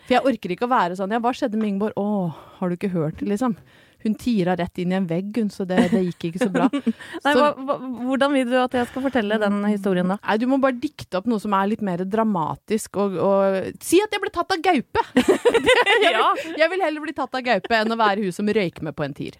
For 0.05 0.17
jeg 0.17 0.25
orker 0.31 0.55
ikke 0.55 0.67
å 0.67 0.71
være 0.71 0.97
sånn 0.97 1.13
Ja, 1.13 1.21
hva 1.23 1.33
skjedde 1.35 1.59
med 1.59 1.73
Ingeborg? 1.73 1.97
Å, 1.99 2.31
har 2.59 2.71
du 2.71 2.77
ikke 2.77 2.93
hørt 2.95 3.19
det, 3.19 3.29
liksom? 3.33 3.57
Hun 4.03 4.15
tira 4.17 4.55
rett 4.59 4.81
inn 4.81 4.93
i 4.93 4.97
en 4.97 5.07
vegg, 5.09 5.29
hun, 5.37 5.49
så 5.53 5.65
det, 5.69 5.77
det 5.91 6.01
gikk 6.07 6.27
ikke 6.31 6.41
så 6.45 6.49
bra. 6.53 6.67
Nei, 7.25 7.33
Så- 7.35 7.51
hva, 7.67 7.75
hvordan 8.07 8.33
vil 8.37 8.49
du 8.49 8.57
at 8.61 8.73
jeg 8.79 8.89
skal 8.89 9.05
fortelle 9.05 9.37
den 9.41 9.59
historien, 9.69 10.09
da? 10.13 10.17
Nei, 10.25 10.37
du 10.41 10.47
må 10.49 10.57
bare 10.63 10.79
dikte 10.81 11.19
opp 11.21 11.29
noe 11.29 11.41
som 11.43 11.53
er 11.57 11.69
litt 11.73 11.83
mer 11.85 12.03
dramatisk, 12.07 12.97
og, 13.01 13.17
og 13.21 13.77
si 13.83 14.01
at 14.03 14.13
jeg 14.15 14.23
ble 14.23 14.33
tatt 14.33 14.55
av 14.57 14.63
gaupe! 14.65 15.05
jeg, 15.21 16.11
vil, 16.15 16.55
jeg 16.59 16.73
vil 16.73 16.85
heller 16.87 17.05
bli 17.05 17.15
tatt 17.17 17.37
av 17.37 17.45
gaupe 17.45 17.77
enn 17.83 17.93
å 17.93 17.99
være 17.99 18.25
hun 18.25 18.35
som 18.35 18.49
røyker 18.49 18.85
med 18.89 18.97
på 18.97 19.05
en 19.05 19.15
tier. 19.17 19.37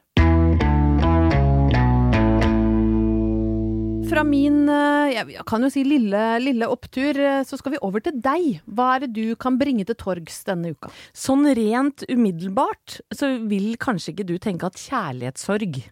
Fra 4.10 4.24
min 4.28 4.66
eh, 4.70 5.14
jeg 5.14 5.44
kan 5.48 5.64
jo 5.64 5.70
si 5.72 5.84
lille, 5.86 6.22
lille 6.44 6.68
opptur, 6.72 7.16
eh, 7.16 7.44
så 7.48 7.58
skal 7.60 7.76
vi 7.76 7.82
over 7.86 8.04
til 8.04 8.18
deg. 8.24 8.60
Hva 8.66 8.96
er 8.96 9.06
det 9.06 9.14
du 9.16 9.36
kan 9.40 9.60
bringe 9.62 9.86
til 9.88 9.98
torgs 10.00 10.42
denne 10.48 10.74
uka? 10.74 10.92
Sånn 11.16 11.46
rent 11.58 12.04
umiddelbart 12.10 13.00
så 13.16 13.34
vil 13.48 13.76
kanskje 13.82 14.16
ikke 14.16 14.28
du 14.28 14.36
tenke 14.42 14.68
at 14.68 14.80
kjærlighetssorg 14.82 15.84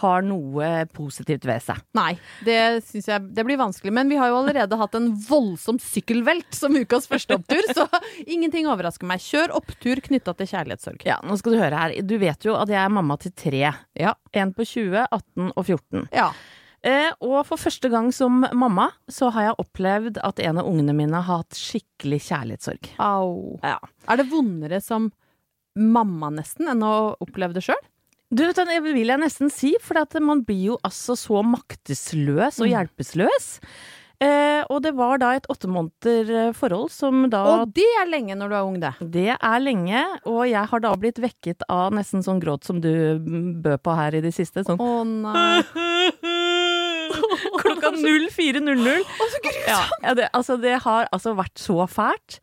har 0.00 0.24
noe 0.26 0.70
positivt 0.92 1.46
ved 1.48 1.62
seg. 1.64 1.80
Nei, 1.96 2.10
det 2.44 2.58
syns 2.84 3.08
jeg 3.08 3.30
det 3.36 3.44
blir 3.48 3.60
vanskelig. 3.60 3.94
Men 3.96 4.10
vi 4.12 4.18
har 4.20 4.28
jo 4.32 4.40
allerede 4.42 4.78
hatt 4.80 4.98
en 4.98 5.08
voldsom 5.28 5.80
sykkelvelt 5.82 6.52
som 6.56 6.76
ukas 6.76 7.08
første 7.10 7.38
opptur, 7.38 7.64
så 7.76 7.86
ingenting 8.26 8.68
overrasker 8.70 9.08
meg. 9.08 9.24
Kjør 9.24 9.56
opptur 9.56 10.02
knytta 10.04 10.36
til 10.36 10.52
kjærlighetssorg. 10.52 11.06
Ja, 11.08 11.16
nå 11.24 11.38
skal 11.40 11.56
du 11.56 11.62
høre 11.62 11.80
her. 11.80 11.96
Du 12.04 12.16
vet 12.20 12.44
jo 12.46 12.58
at 12.60 12.72
jeg 12.72 12.82
er 12.82 12.92
mamma 12.92 13.16
til 13.20 13.32
tre. 13.36 13.72
Ja. 13.96 14.12
En 14.36 14.52
på 14.56 14.68
20, 14.68 15.08
18 15.08 15.50
og 15.54 15.64
14. 15.64 16.06
ja. 16.12 16.30
Eh, 16.84 17.10
og 17.24 17.40
for 17.48 17.56
første 17.58 17.88
gang 17.90 18.12
som 18.14 18.44
mamma 18.54 18.90
så 19.10 19.30
har 19.34 19.48
jeg 19.48 19.56
opplevd 19.64 20.20
at 20.22 20.38
en 20.44 20.58
av 20.60 20.66
ungene 20.68 20.94
mine 20.94 21.18
har 21.22 21.40
hatt 21.42 21.56
skikkelig 21.58 22.20
kjærlighetssorg. 22.28 22.90
Au. 23.02 23.58
Ja. 23.64 23.78
Er 24.08 24.16
det 24.20 24.28
vondere 24.30 24.80
som 24.84 25.10
mamma 25.76 26.30
nesten 26.32 26.68
enn 26.72 26.84
å 26.86 27.16
oppleve 27.20 27.56
det 27.56 27.64
sjøl? 27.66 27.80
Du 28.30 28.42
vet, 28.44 28.56
Det 28.56 28.80
vil 28.82 29.06
jeg 29.06 29.20
nesten 29.22 29.50
si, 29.52 29.74
for 29.80 29.98
at 30.00 30.14
man 30.20 30.40
blir 30.44 30.72
jo 30.72 30.78
altså 30.84 31.14
så 31.16 31.42
maktesløs 31.46 32.58
og 32.60 32.66
Mm. 32.66 32.72
hjelpeløs. 32.74 33.60
Eh, 34.18 34.64
og 34.70 34.80
det 34.82 34.94
var 34.96 35.18
da 35.18 35.34
et 35.36 35.44
åtte 35.52 35.68
måneder 35.68 36.30
eh, 36.48 36.52
forhold 36.56 36.90
som 36.90 37.28
da 37.28 37.42
Og 37.60 37.74
det 37.74 37.84
er 38.00 38.06
lenge 38.08 38.32
når 38.34 38.48
du 38.48 38.54
er 38.56 38.64
ung, 38.64 38.80
det. 38.80 38.94
Det 39.12 39.28
er 39.36 39.58
lenge, 39.60 40.02
og 40.24 40.46
jeg 40.48 40.64
har 40.66 40.80
da 40.80 40.94
blitt 40.96 41.18
vekket 41.20 41.60
av 41.68 41.92
nesten 41.92 42.22
sånn 42.24 42.40
gråt 42.40 42.64
som 42.64 42.80
du 42.80 42.88
mm, 43.20 43.60
bød 43.62 43.82
på 43.84 43.94
her 43.94 44.14
i 44.16 44.22
det 44.24 44.32
siste. 44.32 44.64
Sånn 44.64 44.80
Å 44.80 45.04
nei. 45.04 45.62
klokka 47.62 47.92
04.00. 47.96 49.04
Å, 49.04 49.28
så 49.32 49.42
grusomt! 49.44 49.68
Ja, 49.68 49.82
ja, 50.02 50.16
det, 50.18 50.30
altså, 50.36 50.58
det 50.62 50.78
har 50.86 51.10
altså 51.14 51.36
vært 51.38 51.60
så 51.60 51.86
fælt. 51.90 52.40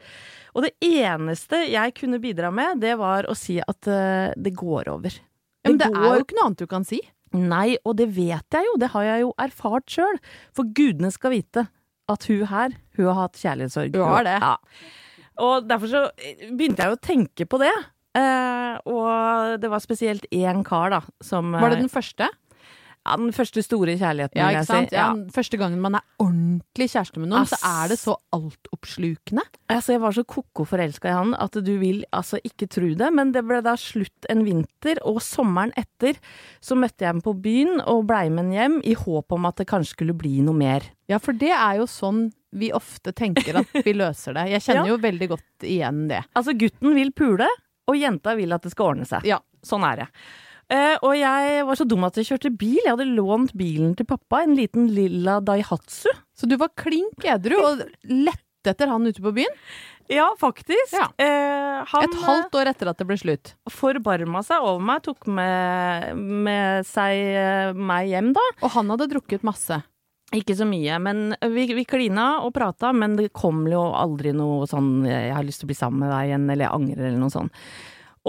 Og 0.53 0.67
det 0.67 0.73
eneste 0.85 1.63
jeg 1.71 1.95
kunne 1.97 2.21
bidra 2.21 2.51
med, 2.53 2.81
det 2.83 2.95
var 3.01 3.27
å 3.29 3.35
si 3.37 3.57
at 3.63 3.89
uh, 3.89 4.33
det 4.37 4.53
går 4.57 4.91
over. 4.93 5.15
Men 5.63 5.79
det 5.79 5.89
er 5.89 6.09
jo 6.11 6.25
ikke 6.25 6.37
noe 6.37 6.49
annet 6.49 6.65
du 6.65 6.69
kan 6.69 6.85
si. 6.87 6.99
Nei, 7.33 7.79
og 7.81 7.95
det 7.97 8.11
vet 8.13 8.53
jeg 8.53 8.67
jo, 8.67 8.75
det 8.77 8.91
har 8.93 9.07
jeg 9.07 9.23
jo 9.23 9.31
erfart 9.41 9.89
sjøl. 9.89 10.19
For 10.53 10.69
gudene 10.77 11.09
skal 11.13 11.33
vite 11.33 11.65
at 12.11 12.27
hun 12.29 12.43
her, 12.51 12.75
hun 12.97 13.09
har 13.09 13.19
hatt 13.23 13.39
kjærlighetssorg. 13.41 13.97
Hun 13.97 14.11
har 14.11 14.27
det. 14.27 14.37
Ja. 14.43 14.53
Og 15.41 15.65
derfor 15.65 15.89
så 15.89 16.03
begynte 16.53 16.85
jeg 16.85 16.93
å 16.93 17.01
tenke 17.01 17.47
på 17.49 17.57
det. 17.63 17.73
Uh, 18.13 18.77
og 18.85 19.55
det 19.57 19.71
var 19.73 19.81
spesielt 19.81 20.27
én 20.29 20.61
kar, 20.65 20.91
da, 20.93 20.99
som 21.25 21.55
Var 21.55 21.73
det 21.73 21.79
eh, 21.79 21.81
den 21.81 21.89
første? 21.89 22.27
Ja, 23.05 23.15
den 23.19 23.33
første 23.35 23.61
store 23.63 23.97
kjærligheten, 23.99 24.37
Ja, 24.39 24.49
ikke 24.53 24.65
sant? 24.65 24.89
si. 24.89 24.95
Ja. 24.95 25.09
Første 25.35 25.57
gangen 25.59 25.81
man 25.83 25.95
er 25.99 26.03
ordentlig 26.23 26.87
kjæreste 26.93 27.19
med 27.19 27.29
noen, 27.33 27.45
så 27.49 27.57
er 27.67 27.89
det 27.91 27.97
så 27.99 28.15
altoppslukende. 28.33 29.43
Altså, 29.71 29.93
jeg 29.95 30.01
var 30.03 30.11
så 30.15 30.23
koko 30.23 30.65
forelska 30.67 31.09
i 31.09 31.15
han 31.17 31.33
at 31.35 31.57
du 31.65 31.71
vil 31.81 32.03
altså 32.15 32.39
ikke 32.45 32.67
tro 32.71 32.89
det. 32.99 33.09
Men 33.13 33.31
det 33.35 33.43
ble 33.47 33.59
da 33.65 33.73
slutt 33.79 34.27
en 34.31 34.43
vinter, 34.47 35.01
og 35.07 35.19
sommeren 35.23 35.73
etter 35.79 36.19
så 36.63 36.77
møtte 36.79 37.03
jeg 37.05 37.11
ham 37.13 37.21
på 37.25 37.33
byen 37.43 37.81
og 37.85 38.05
blei 38.09 38.29
med 38.29 38.45
ham 38.45 38.53
hjem 38.55 38.79
i 38.87 38.95
håp 38.99 39.31
om 39.35 39.45
at 39.49 39.59
det 39.61 39.67
kanskje 39.71 39.95
skulle 39.97 40.15
bli 40.17 40.39
noe 40.45 40.55
mer. 40.57 40.85
Ja, 41.11 41.19
for 41.19 41.33
det 41.35 41.51
er 41.51 41.81
jo 41.81 41.87
sånn 41.89 42.29
vi 42.53 42.69
ofte 42.75 43.11
tenker 43.17 43.61
at 43.63 43.71
vi 43.83 43.93
løser 44.01 44.35
det. 44.37 44.47
Jeg 44.53 44.61
kjenner 44.67 44.85
Ja. 44.87 44.93
jo 44.93 45.01
veldig 45.01 45.29
godt 45.33 45.67
igjen 45.67 46.07
det. 46.11 46.23
Altså, 46.37 46.53
gutten 46.57 46.93
vil 46.95 47.11
pule, 47.11 47.47
og 47.89 47.97
jenta 47.99 48.35
vil 48.39 48.53
at 48.55 48.63
det 48.63 48.71
skal 48.71 48.93
ordne 48.93 49.05
seg. 49.09 49.25
Ja. 49.27 49.41
Sånn 49.65 49.83
er 49.87 50.03
det. 50.03 50.07
Eh, 50.73 50.95
og 51.05 51.13
jeg 51.17 51.65
var 51.67 51.77
så 51.77 51.85
dum 51.85 52.05
at 52.07 52.17
jeg 52.17 52.31
kjørte 52.31 52.53
bil. 52.57 52.79
Jeg 52.81 52.95
hadde 52.95 53.11
lånt 53.13 53.53
bilen 53.57 53.93
til 53.97 54.07
pappa, 54.09 54.41
en 54.43 54.55
liten 54.57 54.89
lilla 54.93 55.39
Daihatsu. 55.45 56.09
Så 56.33 56.49
du 56.49 56.57
var 56.61 56.73
klink 56.79 57.27
edru 57.29 57.59
og 57.61 57.83
lette 58.09 58.73
etter 58.73 58.89
han 58.89 59.05
ute 59.05 59.21
på 59.21 59.33
byen? 59.35 59.61
Ja, 60.11 60.29
faktisk. 60.39 60.95
Ja. 60.95 61.07
Uh, 61.19 61.83
han 61.87 62.05
Et 62.05 62.19
halvt 62.25 62.57
år 62.59 62.71
etter 62.71 62.89
at 62.91 62.99
det 62.99 63.07
ble 63.07 63.17
slutt. 63.19 63.53
eh, 63.55 63.71
forbarma 63.71 64.41
seg 64.43 64.63
over 64.65 64.83
meg, 64.83 65.03
tok 65.05 65.27
med, 65.27 66.17
med 66.17 66.87
seg 66.87 67.75
meg 67.75 68.11
hjem, 68.11 68.33
da. 68.35 68.43
Og 68.63 68.73
han 68.75 68.91
hadde 68.93 69.09
drukket 69.13 69.45
masse. 69.47 69.79
Ikke 70.33 70.55
så 70.57 70.65
mye, 70.65 70.97
men 71.03 71.35
vi, 71.53 71.67
vi 71.77 71.83
klina 71.85 72.39
og 72.41 72.55
prata, 72.55 72.89
men 72.95 73.17
det 73.19 73.29
kom 73.37 73.67
jo 73.69 73.83
aldri 73.93 74.31
noe 74.33 74.65
sånn 74.65 75.05
'jeg 75.05 75.33
har 75.35 75.45
lyst 75.45 75.61
til 75.61 75.67
å 75.67 75.71
bli 75.71 75.77
sammen 75.77 75.99
med 76.01 76.09
deg 76.09 76.31
igjen', 76.31 76.49
eller 76.49 76.65
'jeg 76.65 76.73
angrer', 76.73 77.05
eller 77.07 77.21
noe 77.21 77.29
sånt. 77.29 77.51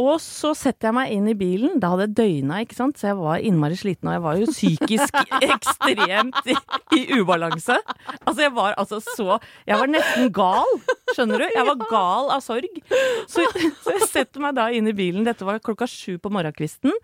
Og 0.01 0.17
så 0.19 0.51
setter 0.59 0.89
jeg 0.89 0.95
meg 0.97 1.13
inn 1.15 1.29
i 1.31 1.37
bilen, 1.39 1.77
da 1.79 1.93
hadde 1.93 2.09
jeg 2.09 2.15
døgna, 2.19 2.57
ikke 2.65 2.75
sant, 2.75 2.99
så 2.99 3.13
jeg 3.13 3.19
var 3.21 3.45
innmari 3.47 3.77
sliten, 3.79 4.09
og 4.11 4.17
jeg 4.17 4.23
var 4.25 4.41
jo 4.41 4.49
psykisk 4.51 5.21
ekstremt 5.55 6.51
i, 6.51 6.57
i 6.99 7.03
ubalanse. 7.21 7.77
Altså, 8.25 8.41
jeg 8.43 8.55
var 8.57 8.75
altså 8.81 8.99
så 9.05 9.39
Jeg 9.69 9.79
var 9.79 9.93
nesten 9.93 10.33
gal, 10.35 10.75
skjønner 11.13 11.45
du? 11.45 11.47
Jeg 11.47 11.69
var 11.71 11.87
gal 11.93 12.33
av 12.35 12.43
sorg. 12.43 12.83
Så, 13.31 13.47
så 13.85 13.95
jeg 13.95 14.11
setter 14.11 14.43
meg 14.43 14.59
da 14.59 14.67
inn 14.75 14.91
i 14.91 14.97
bilen, 14.97 15.23
dette 15.29 15.47
var 15.47 15.63
klokka 15.63 15.87
sju 15.91 16.19
på 16.19 16.33
morgenkvisten, 16.35 16.95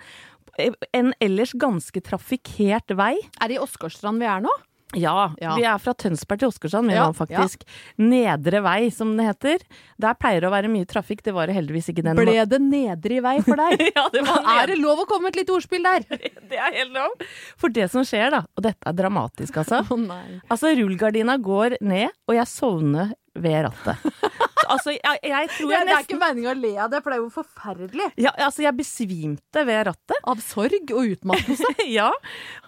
en 0.59 1.14
ellers 1.23 1.54
ganske 1.54 2.02
trafikkert 2.04 2.90
vei. 2.99 3.14
Er 3.38 3.52
det 3.52 3.61
i 3.61 3.62
Åsgårdstrand 3.62 4.20
vi 4.20 4.28
er 4.28 4.42
nå? 4.44 4.52
Ja, 4.99 5.32
Ja. 5.38 5.54
vi 5.54 5.62
er 5.62 5.78
fra 5.78 5.92
Tønsberg 5.94 6.40
til 6.40 6.49
Åsgårdstrand, 6.50 6.88
vi 6.90 6.94
Ja, 6.97 7.06
nå 7.06 7.14
faktisk. 7.14 7.62
Nedre 7.99 8.61
vei, 8.64 8.90
som 8.90 9.16
det 9.16 9.26
heter. 9.28 9.59
Der 10.00 10.14
pleier 10.18 10.40
det 10.42 10.49
å 10.49 10.52
være 10.54 10.70
mye 10.73 10.87
trafikk, 10.88 11.23
det 11.23 11.35
var 11.37 11.47
det 11.47 11.54
heldigvis 11.54 11.90
ikke 11.92 12.02
den 12.02 12.16
Ble 12.18 12.44
det 12.50 12.61
nedre 12.61 13.20
vei 13.23 13.37
for 13.47 13.56
deg? 13.56 13.78
Ja, 13.97 14.09
det 14.11 14.25
var 14.26 14.42
Er 14.62 14.66
det 14.73 14.78
lov 14.82 15.04
å 15.04 15.06
komme 15.06 15.28
med 15.28 15.37
et 15.37 15.42
lite 15.44 15.54
ordspill 15.54 15.82
der? 15.87 16.02
Det 16.50 16.59
er 16.59 16.73
helt 16.75 16.92
lov. 16.97 17.14
For 17.56 17.68
det 17.70 17.87
som 17.92 18.02
skjer, 18.02 18.30
da, 18.35 18.40
og 18.56 18.62
dette 18.66 18.82
er 18.88 18.92
dramatisk, 18.99 19.61
altså. 19.62 19.85
Nei. 19.97 20.40
Altså, 20.50 20.73
rullegardina 20.75 21.37
går 21.38 21.76
ned, 21.80 22.11
og 22.26 22.35
jeg 22.35 22.50
sovner 22.50 23.12
ved 23.38 23.68
rattet. 23.68 24.11
Så, 24.70 24.76
altså, 24.76 24.92
jeg, 24.94 25.18
jeg 25.26 25.48
tror 25.56 25.72
jeg 25.74 25.86
det 25.88 25.94
er 25.94 26.04
ikke 26.04 26.18
meninga 26.20 26.50
å 26.52 26.56
le 26.60 26.70
av 26.78 26.90
det, 26.92 27.00
for 27.02 27.10
det 27.10 27.16
er 27.16 27.22
jo 27.24 27.30
forferdelig. 27.34 28.08
ja, 28.22 28.32
altså, 28.46 28.62
jeg 28.62 28.76
besvimte 28.78 29.64
ved 29.66 29.80
rattet. 29.90 30.20
Av 30.30 30.42
sorg 30.44 30.92
og 30.94 31.14
utmattelse. 31.16 31.72
ja. 31.98 32.10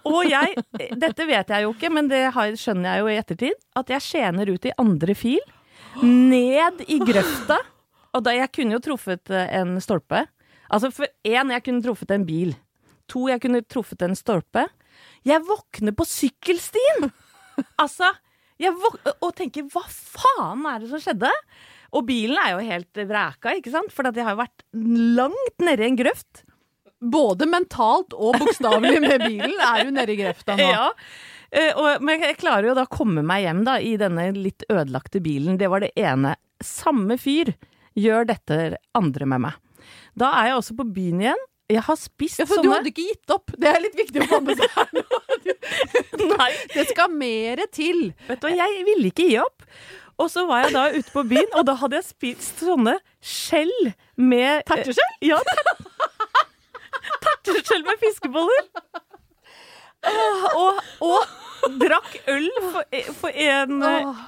Og 0.09 0.27
jeg 0.27 0.63
Dette 0.99 1.27
vet 1.29 1.53
jeg 1.55 1.65
jo 1.65 1.71
ikke, 1.71 1.91
men 1.93 2.09
det 2.11 2.25
skjønner 2.59 2.89
jeg 2.89 3.03
jo 3.03 3.11
i 3.11 3.19
ettertid. 3.21 3.59
At 3.79 3.93
jeg 3.93 4.03
skjener 4.03 4.51
ut 4.51 4.67
i 4.67 4.75
andre 4.83 5.15
fil. 5.15 5.39
Ned 6.03 6.83
i 6.91 6.99
grøfta. 6.99 7.61
Og 8.13 8.27
da 8.27 8.35
jeg 8.35 8.51
kunne 8.53 8.75
jo 8.75 8.83
truffet 8.83 9.31
eh, 9.33 9.49
en 9.61 9.77
stolpe. 9.81 10.25
Altså 10.73 10.91
for 10.93 11.07
én, 11.25 11.53
jeg 11.55 11.65
kunne 11.65 11.85
truffet 11.85 12.11
en 12.13 12.27
bil. 12.27 12.53
To, 13.11 13.27
jeg 13.31 13.41
kunne 13.43 13.63
truffet 13.65 14.03
en 14.05 14.17
stolpe. 14.17 14.67
Jeg 15.25 15.43
våkner 15.47 15.95
på 15.95 16.05
sykkelstien! 16.07 17.11
Altså, 17.77 18.07
jeg 18.61 18.73
og 19.13 19.29
tenker 19.37 19.67
hva 19.69 19.83
faen 19.89 20.63
er 20.69 20.81
det 20.81 20.89
som 20.89 21.01
skjedde? 21.03 21.29
Og 21.93 22.05
bilen 22.07 22.39
er 22.41 22.55
jo 22.55 22.63
helt 22.65 23.03
vræka, 23.09 23.53
ikke 23.59 23.73
sant? 23.73 23.93
For 23.93 24.07
jeg 24.09 24.25
har 24.25 24.35
jo 24.35 24.41
vært 24.41 24.65
langt 25.19 25.63
nedi 25.65 25.85
en 25.87 25.99
grøft. 25.99 26.43
Både 27.03 27.45
mentalt 27.51 28.15
og 28.15 28.37
bokstavelig 28.39 29.01
med 29.03 29.25
bilen 29.29 29.55
er 29.59 29.83
du 29.85 29.93
nedi 29.93 30.15
i 30.15 30.21
grøfta 30.23 30.55
nå. 30.57 30.69
Ja. 30.71 30.87
Eh, 31.53 31.69
og, 31.77 32.01
men 32.01 32.23
jeg 32.23 32.39
klarer 32.41 32.71
jo 32.71 32.75
da 32.77 32.87
å 32.87 32.91
komme 32.91 33.21
meg 33.27 33.43
hjem 33.45 33.61
da, 33.67 33.77
i 33.77 33.93
denne 34.01 34.31
litt 34.37 34.65
ødelagte 34.71 35.21
bilen. 35.21 35.59
Det 35.61 35.69
var 35.69 35.83
det 35.85 35.91
ene. 35.99 36.33
Samme 36.63 37.19
fyr 37.21 37.53
gjør 37.99 38.29
dette 38.31 38.59
andre 38.97 39.27
med 39.29 39.43
meg. 39.45 39.59
Da 40.17 40.31
er 40.39 40.51
jeg 40.51 40.61
også 40.61 40.77
på 40.79 40.87
byen 40.95 41.21
igjen. 41.27 41.43
Jeg 41.71 41.83
har 41.85 41.97
spist 41.97 42.41
Ja, 42.41 42.45
for 42.49 42.61
du 42.63 42.71
hadde 42.73 42.89
ikke 42.91 43.05
gitt 43.05 43.31
opp. 43.33 43.53
Det 43.59 43.69
er 43.69 43.81
litt 43.81 43.95
viktig 43.97 44.23
å 44.23 44.29
få 44.29 44.39
med 44.45 44.59
seg 44.59 44.73
her 44.75 44.89
nå. 44.97 45.03
Nei, 46.33 46.49
Det 46.73 46.87
skal 46.89 47.13
mere 47.13 47.67
til. 47.71 48.09
vet 48.27 48.41
du 48.41 48.47
hva, 48.49 48.55
jeg 48.57 48.83
ville 48.87 49.11
ikke 49.11 49.27
gi 49.29 49.37
opp. 49.41 49.63
Og 50.21 50.29
så 50.29 50.43
var 50.49 50.65
jeg 50.65 50.73
da 50.75 50.83
ute 50.93 51.13
på 51.13 51.23
byen, 51.29 51.49
og 51.57 51.65
da 51.67 51.75
hadde 51.79 51.97
jeg 51.99 52.07
spist 52.09 52.61
sånne 52.61 52.97
skjell 53.23 53.73
med 54.19 54.65
Terteskjell? 54.69 55.15
Ja. 55.25 55.39
Terteskjell 57.23 57.85
med 57.87 58.01
fiskeboller. 58.01 58.67
Og, 60.59 60.79
og 61.07 61.73
drakk 61.79 62.15
øl 62.27 62.49
for, 62.59 62.97
for 63.21 63.37
en, 63.39 63.77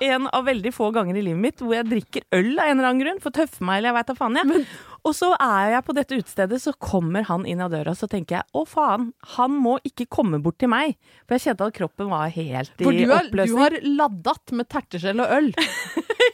en 0.07 0.27
av 0.31 0.45
veldig 0.47 0.71
få 0.73 0.87
ganger 0.95 1.19
i 1.19 1.23
livet 1.25 1.41
mitt 1.43 1.63
hvor 1.63 1.75
jeg 1.75 1.89
drikker 1.89 2.27
øl 2.37 2.53
av 2.53 2.69
en 2.69 2.77
eller 2.77 2.89
annen 2.89 3.03
grunn. 3.03 3.21
For 3.23 3.35
tøffe 3.35 3.65
meg, 3.65 3.81
eller 3.81 3.91
jeg 3.91 3.97
veit 3.99 4.11
da 4.11 4.17
faen 4.19 4.39
jeg. 4.39 4.65
Og 5.05 5.13
så 5.13 5.29
er 5.37 5.75
jeg 5.75 5.85
på 5.85 5.93
dette 5.93 6.17
utestedet, 6.17 6.57
så 6.63 6.73
kommer 6.81 7.27
han 7.27 7.45
inn 7.49 7.61
av 7.61 7.69
døra, 7.73 7.93
så 7.97 8.09
tenker 8.09 8.39
jeg 8.39 8.57
å 8.57 8.63
faen, 8.69 9.11
han 9.35 9.57
må 9.61 9.77
ikke 9.85 10.07
komme 10.09 10.39
bort 10.41 10.57
til 10.61 10.71
meg. 10.73 10.95
For 11.27 11.37
jeg 11.37 11.45
kjente 11.45 11.67
at 11.69 11.77
kroppen 11.77 12.09
var 12.09 12.31
helt 12.33 12.73
i 12.81 12.87
For 12.87 12.97
du, 12.97 13.05
er, 13.13 13.29
du 13.45 13.55
har 13.59 13.77
laddat 13.85 14.55
med 14.57 14.69
terteskjell 14.73 15.21
og 15.25 15.37
øl. 15.39 15.51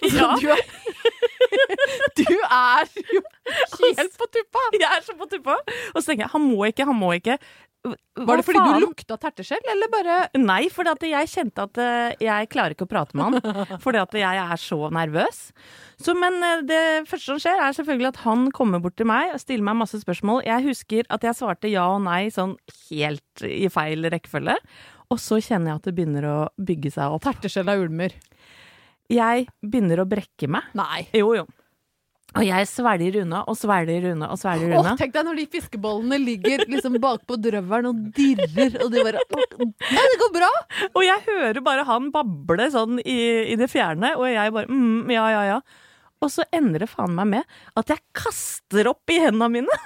Ja. 0.01 0.31
du, 0.33 0.47
er, 0.49 0.61
du 2.17 2.23
er 2.25 2.87
jo 3.13 3.21
helt 3.99 4.15
på 4.17 4.27
tuppa! 4.33 4.63
Jeg 4.73 4.87
er 4.87 5.03
så 5.05 5.13
på 5.19 5.27
tuppa. 5.29 5.59
Og 5.93 5.99
så 5.99 6.07
tenker 6.07 6.25
jeg, 6.25 6.31
han 6.33 6.41
må 6.47 6.65
ikke, 6.71 6.87
han 6.89 6.97
må 6.97 7.11
ikke. 7.19 7.37
Var 7.81 8.37
det 8.37 8.45
fordi 8.45 8.59
faen? 8.61 8.75
du 8.77 8.83
lukta 8.85 9.15
terteskjell, 9.17 9.63
eller 9.73 9.89
bare 9.89 10.17
Nei, 10.37 10.67
fordi 10.69 11.09
jeg 11.09 11.29
kjente 11.31 11.63
at 11.65 11.79
eh, 11.81 12.13
jeg 12.21 12.49
klarer 12.53 12.75
ikke 12.75 12.85
å 12.85 12.91
prate 12.91 13.17
med 13.17 13.39
han. 13.41 13.77
Fordi 13.81 14.01
at 14.03 14.13
jeg 14.19 14.41
er 14.43 14.61
så 14.61 14.77
nervøs. 14.93 15.39
Så, 15.97 16.13
men 16.17 16.37
eh, 16.45 16.61
det 16.69 16.81
første 17.09 17.31
som 17.31 17.41
skjer, 17.41 17.57
er 17.57 17.77
selvfølgelig 17.77 18.11
at 18.11 18.21
han 18.27 18.45
kommer 18.53 18.83
bort 18.83 18.99
til 19.01 19.09
meg 19.09 19.33
og 19.33 19.41
stiller 19.41 19.65
meg 19.65 19.79
masse 19.81 19.97
spørsmål. 20.03 20.43
Jeg 20.45 20.67
husker 20.67 21.09
at 21.09 21.25
jeg 21.25 21.39
svarte 21.39 21.71
ja 21.71 21.87
og 21.95 22.03
nei 22.05 22.27
sånn 22.33 22.53
helt 22.91 23.45
i 23.47 23.65
feil 23.73 24.05
rekkefølge. 24.13 24.59
Og 25.11 25.19
så 25.19 25.41
kjenner 25.43 25.73
jeg 25.73 25.81
at 25.81 25.89
det 25.89 25.95
begynner 25.97 26.29
å 26.29 26.37
bygge 26.61 26.93
seg 26.93 27.17
opp. 27.17 27.25
terteskjell 27.25 27.73
av 27.73 27.81
ulmer? 27.81 28.13
Jeg 29.11 29.49
begynner 29.65 30.03
å 30.03 30.07
brekke 30.07 30.47
meg. 30.51 30.69
Nei. 30.77 31.07
Jo, 31.17 31.33
jo. 31.35 31.49
Og 32.39 32.45
jeg 32.47 32.67
svelger 32.69 33.17
unna 33.25 33.41
og 33.51 33.57
svelger 33.59 34.05
unna 34.13 34.29
og 34.31 34.39
svelger 34.39 34.71
Åh, 34.71 34.79
unna. 34.79 34.93
tenk 34.99 35.11
deg 35.17 35.25
når 35.27 35.39
de 35.41 35.45
fiskebollene 35.51 36.19
ligger 36.21 36.63
liksom 36.71 36.95
bakpå 37.03 37.35
drøvelen 37.43 37.89
og 37.89 38.05
dirrer, 38.15 38.77
og 38.85 38.93
de 38.93 39.03
bare 39.03 39.23
«Åh, 39.35 39.65
Nei, 39.67 40.05
det 40.13 40.19
går 40.21 40.31
bra! 40.37 40.49
Og 40.93 41.03
jeg 41.03 41.25
hører 41.27 41.59
bare 41.65 41.83
han 41.89 42.07
bable 42.15 42.69
sånn 42.71 43.01
i, 43.03 43.17
i 43.51 43.57
det 43.59 43.67
fjerne, 43.73 44.13
og 44.15 44.29
jeg 44.31 44.55
bare 44.55 44.71
mm, 44.71 45.11
ja, 45.11 45.25
ja, 45.35 45.43
ja. 45.49 45.59
Og 46.21 46.29
så 46.31 46.45
ender 46.55 46.85
det 46.85 46.91
faen 46.91 47.15
meg 47.17 47.27
med 47.33 47.55
at 47.81 47.91
jeg 47.91 47.99
kaster 48.15 48.87
opp 48.93 49.09
i 49.11 49.19
hendene 49.23 49.49
mine. 49.51 49.79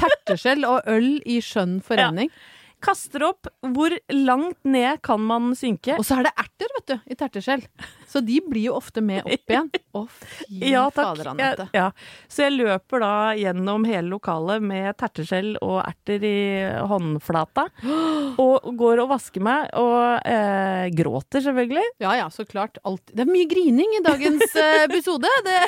Terteskjell 0.00 0.64
og 0.66 0.86
øl 0.88 1.18
i 1.28 1.38
skjønn 1.44 1.78
forening. 1.84 2.30
Kaster 2.84 3.24
opp. 3.26 3.48
Hvor 3.74 3.94
langt 4.12 4.58
ned 4.64 5.00
kan 5.02 5.22
man 5.24 5.50
synke? 5.58 5.96
Og 5.98 6.06
så 6.06 6.20
er 6.20 6.28
det 6.28 6.34
erter, 6.38 6.74
vet 6.76 6.90
du, 6.92 6.96
i 7.10 7.16
terteskjell. 7.18 7.64
Så 8.08 8.22
de 8.24 8.38
blir 8.44 8.68
jo 8.70 8.76
ofte 8.78 9.02
med 9.04 9.26
opp 9.26 9.52
igjen. 9.52 9.68
Å, 9.98 10.04
fy 10.08 10.60
Ja, 10.70 10.84
fader, 10.94 11.32
Anette. 11.32 11.68
Ja. 11.76 11.90
Så 12.30 12.46
jeg 12.46 12.56
løper 12.56 13.02
da 13.02 13.12
gjennom 13.36 13.84
hele 13.88 14.08
lokalet 14.12 14.64
med 14.64 14.96
terteskjell 15.00 15.56
og 15.64 15.80
erter 15.82 16.24
i 16.24 16.38
håndflata. 16.88 17.68
Og 18.38 18.68
går 18.78 19.02
og 19.02 19.10
vasker 19.10 19.42
meg, 19.42 19.70
og 19.78 20.26
eh, 20.28 20.86
gråter 20.94 21.42
selvfølgelig. 21.42 21.82
Ja 22.02 22.12
ja, 22.20 22.28
så 22.30 22.44
klart. 22.46 22.78
Alt. 22.86 23.10
Det 23.10 23.24
er 23.24 23.30
mye 23.30 23.48
grining 23.50 23.96
i 23.98 24.02
dagens 24.04 24.54
eh, 24.54 24.84
episode. 24.86 25.30
Det 25.46 25.58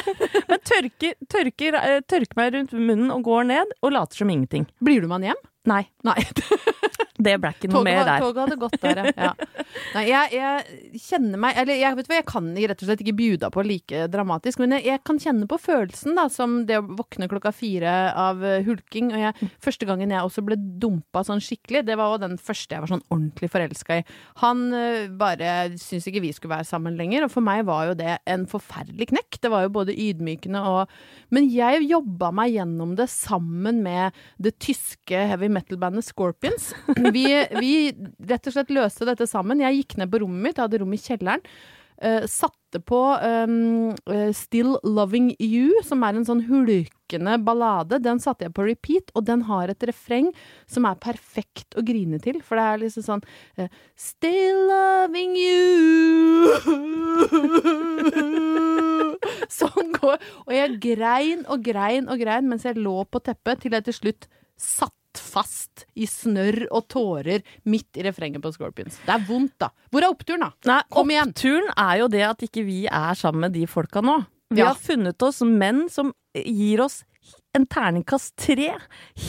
Men 0.47 0.63
tørker, 0.71 1.17
tørker, 1.31 1.79
eh, 1.81 2.01
tørker 2.07 2.39
meg 2.39 2.55
rundt 2.55 2.77
munnen 2.77 3.11
og 3.15 3.25
går 3.27 3.49
ned, 3.51 3.75
og 3.83 3.97
later 3.97 4.23
som 4.23 4.31
ingenting. 4.31 4.69
Blir 4.85 5.03
du 5.03 5.11
med 5.11 5.19
han 5.21 5.31
hjem? 5.33 5.43
Nei, 5.69 5.83
Nei. 6.07 6.17
det 7.21 7.35
ble 7.37 7.51
ikke 7.53 7.69
noe 7.69 7.83
Toget, 7.83 7.91
mer 7.91 8.07
der. 8.09 8.23
toget 8.25 8.41
hadde 8.47 8.57
gått 8.61 8.77
der, 8.81 9.01
ja. 9.11 9.13
ja. 9.27 9.67
Nei, 9.93 10.05
jeg, 10.09 10.39
jeg 10.39 11.01
kjenner 11.05 11.41
meg 11.43 11.59
Eller 11.61 11.77
jeg 11.77 11.99
vet 11.99 12.09
hva, 12.09 12.17
jeg 12.17 12.27
kan 12.31 12.47
rett 12.57 12.81
og 12.81 12.89
slett 12.89 13.03
ikke 13.05 13.15
bjuda 13.19 13.51
på 13.53 13.65
like 13.67 14.07
dramatisk, 14.11 14.63
men 14.63 14.79
jeg, 14.79 14.87
jeg 14.89 15.03
kan 15.07 15.21
kjenne 15.21 15.49
på 15.51 15.59
følelsen, 15.61 16.17
da, 16.17 16.25
som 16.33 16.63
det 16.69 16.79
å 16.81 16.87
våkne 16.87 17.29
klokka 17.31 17.53
fire 17.55 17.93
av 18.17 18.41
eh, 18.47 18.63
hulking. 18.65 19.11
Og 19.13 19.21
jeg, 19.21 19.51
første 19.63 19.89
gangen 19.89 20.15
jeg 20.15 20.25
også 20.25 20.45
ble 20.47 20.57
dumpa 20.81 21.23
sånn 21.27 21.43
skikkelig, 21.45 21.85
det 21.91 21.99
var 22.01 22.15
jo 22.15 22.23
den 22.25 22.39
første 22.41 22.77
jeg 22.77 22.85
var 22.87 22.93
sånn 22.95 23.05
ordentlig 23.13 23.51
forelska 23.53 24.01
i. 24.01 24.07
Han 24.41 24.65
øh, 24.77 25.13
bare 25.21 25.53
syntes 25.77 26.09
ikke 26.09 26.25
vi 26.25 26.33
skulle 26.37 26.57
være 26.57 26.71
sammen 26.71 26.97
lenger, 26.99 27.29
og 27.29 27.35
for 27.35 27.45
meg 27.45 27.67
var 27.69 27.91
jo 27.91 27.99
det 28.01 28.17
en 28.31 28.49
forferdelig 28.51 29.11
knekk. 29.13 29.41
Det 29.45 29.53
var 29.53 29.67
jo 29.67 29.75
både 29.77 29.97
ydmykende 30.09 30.65
og 30.71 30.97
Men 31.35 31.47
jeg 31.53 31.85
jobba 31.87 32.31
meg 32.35 32.57
gjennom 32.57 32.97
det 32.99 33.07
sammen 33.13 33.85
med 33.85 34.17
det 34.43 34.57
tyske 34.63 35.21
heavy 35.31 35.50
metal-bandet 35.53 36.07
Scorpions. 36.07 36.71
Vi, 37.17 37.27
vi 37.61 37.75
rett 38.29 38.47
og 38.47 38.55
slett 38.55 38.73
løste 38.75 39.09
dette 39.09 39.27
sammen. 39.29 39.63
Jeg 39.65 39.83
gikk 39.83 39.99
ned 40.01 40.13
på 40.13 40.23
rommet 40.23 40.45
mitt, 40.45 40.59
jeg 40.59 40.69
hadde 40.69 40.81
rom 40.83 40.97
i 40.97 41.01
kjelleren. 41.01 41.45
Uh, 42.01 42.25
satte 42.25 42.81
på 42.81 42.97
um, 43.21 43.93
Still 44.33 44.79
Loving 44.85 45.37
You, 45.37 45.83
som 45.85 46.01
er 46.07 46.17
en 46.17 46.25
sånn 46.25 46.41
hulkende 46.49 47.37
ballade. 47.45 47.99
Den 48.01 48.21
satte 48.25 48.47
jeg 48.47 48.55
på 48.57 48.65
repeat, 48.65 49.13
og 49.13 49.27
den 49.29 49.45
har 49.51 49.69
et 49.69 49.85
refreng 49.85 50.33
som 50.65 50.89
er 50.89 50.97
perfekt 51.03 51.77
å 51.77 51.85
grine 51.85 52.17
til. 52.25 52.41
For 52.47 52.57
det 52.57 52.65
er 52.65 52.81
liksom 52.87 53.05
sånn 53.05 53.21
uh, 53.61 53.69
Still 54.01 54.65
loving 54.71 55.37
you 55.37 56.57
Sånn 59.61 59.93
går 59.99 60.17
Og 60.47 60.53
jeg 60.55 60.79
grein 60.81 61.43
og 61.51 61.65
grein 61.67 62.09
og 62.09 62.17
grein 62.23 62.49
mens 62.49 62.65
jeg 62.65 62.81
lå 62.81 63.05
på 63.05 63.21
teppet, 63.29 63.61
til 63.61 63.73
jeg 63.77 63.85
til 63.91 63.97
slutt 63.99 64.25
satt 65.11 65.23
fast 65.31 65.87
i 65.97 66.07
snørr 66.07 66.67
og 66.71 66.87
tårer 66.89 67.43
midt 67.67 67.97
i 67.99 68.03
refrenget 68.05 68.43
på 68.43 68.53
Scorpions. 68.55 68.99
Det 69.07 69.13
er 69.15 69.25
vondt, 69.27 69.57
da. 69.59 69.71
Hvor 69.91 70.03
er 70.05 70.11
oppturen, 70.13 70.41
da? 70.41 70.51
Nei, 70.67 70.83
Kom 70.91 71.11
igjen. 71.11 71.31
Oppturen 71.33 71.71
er 71.77 71.99
jo 72.01 72.09
det 72.09 72.23
at 72.27 72.39
ikke 72.47 72.65
vi 72.67 72.85
er 72.87 73.15
sammen 73.19 73.41
med 73.41 73.53
de 73.53 73.67
folka 73.67 74.01
nå. 74.03 74.21
Vi 74.51 74.61
Ja. 74.61 74.69
har 74.69 74.75
funnet 74.75 75.21
oss 75.23 75.41
menn 75.43 75.89
som 75.89 76.13
gir 76.35 76.81
oss 76.81 77.05
en 77.55 77.67
terningkast 77.67 78.37
tre, 78.37 78.77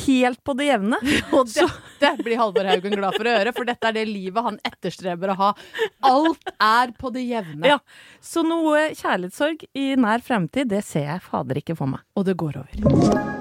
helt 0.06 0.44
på 0.44 0.56
det 0.56 0.68
jevne. 0.70 0.98
Og 1.34 1.48
dette 1.50 2.12
blir 2.24 2.38
Halvor 2.38 2.64
Haugen 2.66 2.94
glad 2.96 3.16
for 3.18 3.26
å 3.26 3.36
høre, 3.38 3.54
for 3.54 3.66
dette 3.66 3.84
er 3.88 3.94
det 3.94 4.08
livet 4.08 4.44
han 4.44 4.60
etterstreber 4.64 5.34
å 5.34 5.38
ha. 5.38 5.52
Alt 6.04 6.46
er 6.60 6.92
på 6.98 7.12
det 7.14 7.26
jevne. 7.26 7.66
Ja, 7.68 7.80
Så 8.22 8.44
noe 8.46 8.92
kjærlighetssorg 8.94 9.66
i 9.74 9.96
nær 9.96 10.22
fremtid, 10.22 10.70
det 10.70 10.84
ser 10.86 11.08
jeg 11.10 11.22
fader 11.22 11.56
ikke 11.62 11.76
for 11.78 11.88
meg. 11.88 12.02
Og 12.16 12.26
det 12.26 12.38
går 12.38 12.58
over. 12.62 13.41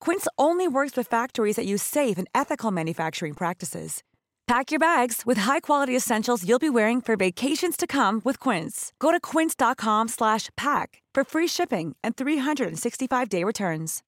Quince 0.00 0.26
only 0.36 0.66
works 0.66 0.96
with 0.96 1.06
factories 1.06 1.56
that 1.56 1.66
use 1.66 1.82
safe 1.82 2.18
and 2.18 2.28
ethical 2.34 2.70
manufacturing 2.72 3.34
practices. 3.34 4.02
Pack 4.48 4.70
your 4.70 4.80
bags 4.80 5.26
with 5.26 5.36
high-quality 5.36 5.94
essentials 5.94 6.42
you'll 6.48 6.58
be 6.58 6.70
wearing 6.70 7.02
for 7.02 7.16
vacations 7.16 7.76
to 7.76 7.86
come 7.86 8.22
with 8.24 8.40
Quince. 8.40 8.94
Go 8.98 9.10
to 9.10 9.20
quince.com 9.20 10.08
slash 10.08 10.48
pack 10.56 11.02
for 11.12 11.22
free 11.22 11.46
shipping 11.46 11.94
and 12.02 12.16
365-day 12.16 13.44
returns. 13.44 14.02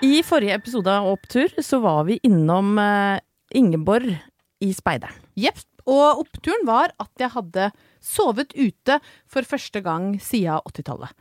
I 0.00 0.22
forrige 0.22 0.54
episode 0.54 0.90
av 0.90 1.10
Opptur 1.10 1.62
så 1.62 1.78
var 1.78 2.04
vi 2.04 2.20
innom 2.22 2.78
eh, 2.78 3.18
Ingeborg 3.50 4.14
i 4.60 4.74
Speideren. 4.74 5.18
Jepp. 5.34 5.69
Og 5.90 6.22
oppturen 6.22 6.66
var 6.68 6.94
at 7.02 7.10
jeg 7.18 7.32
hadde 7.34 7.70
sovet 8.04 8.54
ute 8.54 8.98
for 9.30 9.46
første 9.46 9.82
gang 9.84 10.12
siden 10.22 10.62
80-tallet. 10.70 11.14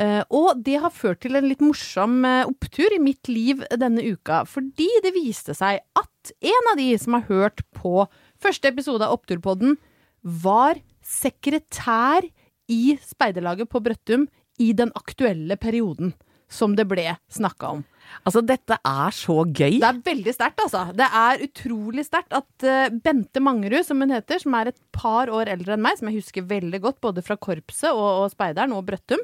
Eh, 0.00 0.22
og 0.34 0.58
det 0.66 0.80
har 0.82 0.90
ført 0.90 1.20
til 1.22 1.38
en 1.38 1.46
litt 1.46 1.62
morsom 1.62 2.24
eh, 2.26 2.48
opptur 2.48 2.96
i 2.96 3.02
mitt 3.02 3.30
liv 3.30 3.62
denne 3.78 4.02
uka, 4.02 4.42
fordi 4.48 4.88
det 5.04 5.14
viste 5.14 5.54
seg 5.54 5.84
at 6.00 6.32
en 6.42 6.70
av 6.72 6.80
de 6.80 6.88
som 6.98 7.14
har 7.18 7.28
hørt 7.28 7.62
på 7.76 8.06
første 8.42 8.72
episode 8.72 9.06
av 9.06 9.14
Oppturpodden, 9.14 9.76
var 10.24 10.80
sekretær 11.04 12.24
i 12.72 12.96
speiderlaget 13.04 13.68
på 13.70 13.82
Brøttum 13.84 14.24
i 14.58 14.72
den 14.72 14.90
aktuelle 14.96 15.58
perioden 15.60 16.14
som 16.54 16.76
det 16.78 16.86
ble 16.90 17.08
snakka 17.32 17.74
om. 17.76 17.82
Altså, 18.28 18.42
dette 18.46 18.76
er 18.76 19.16
så 19.16 19.36
gøy. 19.44 19.80
Det 19.80 19.88
er 19.88 20.00
veldig 20.06 20.34
sterkt, 20.36 20.62
altså. 20.64 20.84
Det 20.96 21.06
er 21.20 21.42
utrolig 21.46 22.04
sterkt 22.06 22.36
at 22.36 22.66
uh, 22.68 22.94
Bente 23.04 23.42
Mangerud, 23.42 23.82
som 23.86 24.00
hun 24.04 24.14
heter, 24.14 24.40
som 24.42 24.56
er 24.58 24.70
et 24.70 24.80
par 24.94 25.32
år 25.32 25.50
eldre 25.54 25.76
enn 25.76 25.84
meg, 25.84 25.98
som 25.98 26.10
jeg 26.10 26.20
husker 26.20 26.46
veldig 26.48 26.80
godt 26.84 27.00
både 27.04 27.24
fra 27.24 27.36
korpset 27.40 27.90
og, 27.90 28.24
og 28.24 28.32
Speideren 28.32 28.76
og 28.76 28.84
Brøttum, 28.88 29.22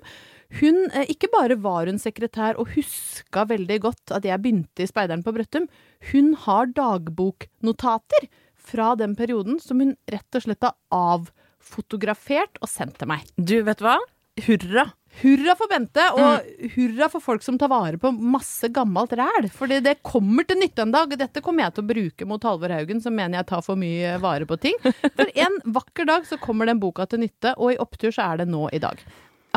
hun, 0.60 0.82
uh, 0.90 1.04
ikke 1.06 1.30
bare 1.32 1.58
var 1.62 1.90
hun 1.90 2.00
sekretær 2.02 2.58
og 2.60 2.72
huska 2.74 3.46
veldig 3.52 3.80
godt 3.86 4.16
at 4.16 4.26
jeg 4.26 4.42
begynte 4.42 4.84
i 4.84 4.90
Speideren 4.90 5.24
på 5.26 5.34
Brøttum, 5.36 5.68
hun 6.10 6.32
har 6.46 6.72
dagboknotater 6.76 8.30
fra 8.70 8.94
den 8.98 9.16
perioden 9.16 9.60
som 9.62 9.80
hun 9.82 9.94
rett 10.10 10.36
og 10.36 10.44
slett 10.44 10.66
har 10.66 10.76
avfotografert 10.92 12.60
og 12.60 12.70
sendt 12.70 13.00
til 13.00 13.12
meg. 13.12 13.28
Du, 13.36 13.60
vet 13.66 13.84
hva? 13.84 13.98
Hurra! 14.46 14.90
Hurra 15.20 15.56
for 15.58 15.68
Bente, 15.68 16.04
og 16.14 16.44
mm. 16.46 16.68
hurra 16.76 17.08
for 17.12 17.24
folk 17.24 17.42
som 17.44 17.58
tar 17.60 17.68
vare 17.72 17.98
på 18.00 18.12
masse 18.14 18.70
gammelt 18.72 19.12
ræl. 19.18 19.48
Fordi 19.52 19.80
det 19.84 19.98
kommer 20.06 20.46
til 20.48 20.60
nytte 20.62 20.86
en 20.86 20.94
dag. 20.94 21.12
Dette 21.18 21.42
kommer 21.44 21.66
jeg 21.66 21.76
til 21.76 21.84
å 21.84 21.90
bruke 21.90 22.28
mot 22.30 22.46
Halvor 22.46 22.72
Haugen, 22.72 23.02
som 23.04 23.16
mener 23.16 23.40
jeg 23.40 23.50
tar 23.50 23.64
for 23.66 23.80
mye 23.80 24.14
vare 24.22 24.48
på 24.48 24.60
ting. 24.62 24.78
For 24.84 25.32
en 25.34 25.58
vakker 25.76 26.08
dag 26.08 26.28
så 26.28 26.38
kommer 26.40 26.70
den 26.70 26.80
boka 26.80 27.08
til 27.10 27.24
nytte, 27.24 27.56
og 27.58 27.74
i 27.74 27.80
opptur 27.82 28.14
så 28.14 28.30
er 28.30 28.42
det 28.42 28.48
nå 28.52 28.68
i 28.72 28.80
dag. 28.82 29.02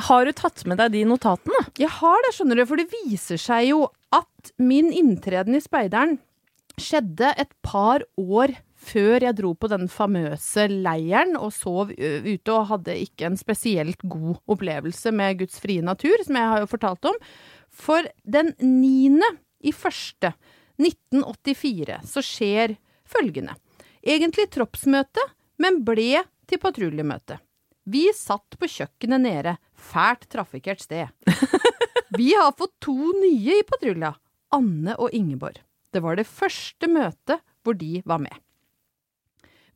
Har 0.09 0.25
du 0.25 0.33
tatt 0.33 0.65
med 0.65 0.79
deg 0.81 0.95
de 0.95 1.05
notatene? 1.05 1.67
Jeg 1.77 1.91
har 2.01 2.25
det, 2.25 2.33
skjønner 2.35 2.59
du. 2.59 2.65
For 2.67 2.81
det 2.81 2.89
viser 2.91 3.39
seg 3.41 3.69
jo 3.69 3.85
at 4.13 4.53
min 4.57 4.89
inntreden 4.89 5.55
i 5.57 5.61
Speideren 5.63 6.17
skjedde 6.81 7.35
et 7.37 7.53
par 7.61 8.01
år 8.17 8.55
før 8.83 9.23
jeg 9.23 9.37
dro 9.37 9.53
på 9.55 9.69
den 9.71 9.87
famøse 9.91 10.67
leiren 10.71 11.37
og 11.39 11.53
sov 11.55 11.93
ute 11.93 12.53
og 12.53 12.69
hadde 12.71 12.97
ikke 13.05 13.29
en 13.29 13.39
spesielt 13.39 14.03
god 14.03 14.41
opplevelse 14.51 15.13
med 15.15 15.39
Guds 15.41 15.59
frie 15.63 15.83
natur, 15.85 16.15
som 16.25 16.39
jeg 16.39 16.51
har 16.53 16.63
jo 16.63 16.71
fortalt 16.71 17.09
om. 17.11 17.19
For 17.73 18.05
den 18.23 18.53
niende 18.61 19.29
i 19.63 19.73
første 19.73 20.33
1984 20.81 22.01
så 22.09 22.23
skjer 22.25 22.75
følgende. 23.07 23.55
Egentlig 24.03 24.49
troppsmøte, 24.51 25.23
men 25.63 25.81
ble 25.87 26.23
til 26.49 26.59
patruljemøte. 26.59 27.39
Vi 27.83 28.07
satt 28.15 28.57
på 28.59 28.67
kjøkkenet 28.69 29.23
nede, 29.23 29.57
fælt 29.75 30.27
trafikkert 30.31 30.83
sted. 30.83 31.07
Vi 32.17 32.29
har 32.37 32.53
fått 32.55 32.75
to 32.83 32.95
nye 32.95 33.59
i 33.59 33.65
patrulja, 33.67 34.13
Anne 34.53 34.95
og 35.01 35.15
Ingeborg. 35.17 35.57
Det 35.93 36.01
var 36.03 36.17
det 36.17 36.29
første 36.29 36.89
møtet 36.89 37.41
hvor 37.63 37.77
de 37.79 38.01
var 38.05 38.21
med. 38.21 38.35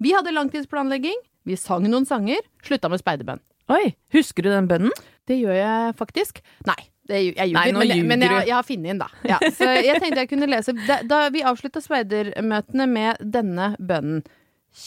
Vi 0.03 0.13
hadde 0.13 0.33
langtidsplanlegging, 0.35 1.19
vi 1.47 1.57
sang 1.57 1.85
noen 1.89 2.05
sanger, 2.05 2.43
slutta 2.65 2.89
med 2.91 3.01
speiderbønn. 3.01 3.41
Oi, 3.73 3.95
husker 4.15 4.45
du 4.45 4.51
den 4.51 4.67
bønnen? 4.69 4.93
Det 5.27 5.35
gjør 5.41 5.57
jeg 5.57 5.95
faktisk. 5.99 6.39
Nei, 6.67 6.79
det, 7.09 7.19
jeg 7.35 7.51
ljuger, 7.51 7.79
men, 7.79 8.07
men 8.13 8.23
jeg, 8.23 8.47
jeg, 8.47 8.55
har 8.55 8.67
funnet 8.67 8.91
den, 8.93 9.01
da. 9.01 9.07
Ja, 9.27 9.39
så 9.51 9.67
jeg 9.75 9.99
tenkte 9.99 10.23
jeg 10.23 10.31
kunne 10.31 10.47
lese 10.47 10.75
Da, 10.87 11.01
da 11.03 11.21
vi 11.33 11.43
avslutta 11.43 11.83
speidermøtene 11.83 12.87
med 12.91 13.23
denne 13.35 13.73
bønnen. 13.79 14.23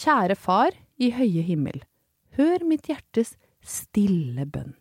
Kjære 0.01 0.37
far 0.39 0.73
i 1.01 1.11
høye 1.13 1.43
himmel. 1.45 1.81
Hør 2.37 2.63
mitt 2.65 2.87
hjertes 2.89 3.35
stille 3.61 4.47
bønn. 4.49 4.73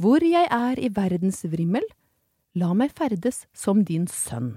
Hvor 0.00 0.24
jeg 0.24 0.48
er 0.50 0.80
i 0.80 0.90
verdens 0.94 1.42
vrimmel, 1.50 1.84
la 2.58 2.72
meg 2.76 2.94
ferdes 2.96 3.44
som 3.54 3.82
din 3.86 4.06
sønn. 4.10 4.56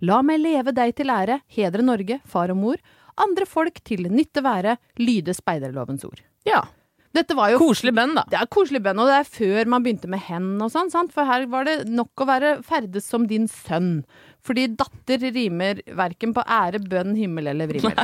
La 0.00 0.20
meg 0.24 0.40
leve 0.40 0.72
deg 0.72 0.94
til 0.96 1.12
ære, 1.12 1.40
hedre 1.52 1.84
Norge, 1.84 2.20
far 2.24 2.52
og 2.52 2.60
mor, 2.60 2.80
andre 3.20 3.46
folk 3.48 3.80
til 3.86 4.06
nytte 4.10 4.44
være, 4.44 4.76
lyde 5.00 5.34
speiderlovens 5.36 6.06
ord. 6.08 6.22
Ja. 6.48 6.62
Dette 7.10 7.34
var 7.34 7.50
jo 7.50 7.58
Koselig 7.58 7.90
bønn, 7.96 8.12
da. 8.14 8.22
Det 8.30 8.38
er 8.38 8.46
koselig 8.54 8.80
bønn, 8.84 9.00
og 9.02 9.08
det 9.10 9.16
er 9.18 9.26
før 9.26 9.70
man 9.72 9.82
begynte 9.82 10.06
med 10.10 10.20
hen 10.28 10.52
og 10.62 10.70
sånn, 10.70 10.92
sant? 10.92 11.10
for 11.10 11.26
her 11.26 11.48
var 11.50 11.66
det 11.66 11.88
nok 11.90 12.22
å 12.22 12.26
være 12.28 12.52
ferdes 12.66 13.08
som 13.10 13.24
din 13.26 13.48
sønn. 13.50 14.04
Fordi 14.46 14.68
datter 14.78 15.26
rimer 15.34 15.82
verken 15.98 16.30
på 16.36 16.44
ære, 16.46 16.78
bønn, 16.86 17.16
himmel 17.18 17.50
eller 17.50 17.68
vrimmel. 17.68 17.98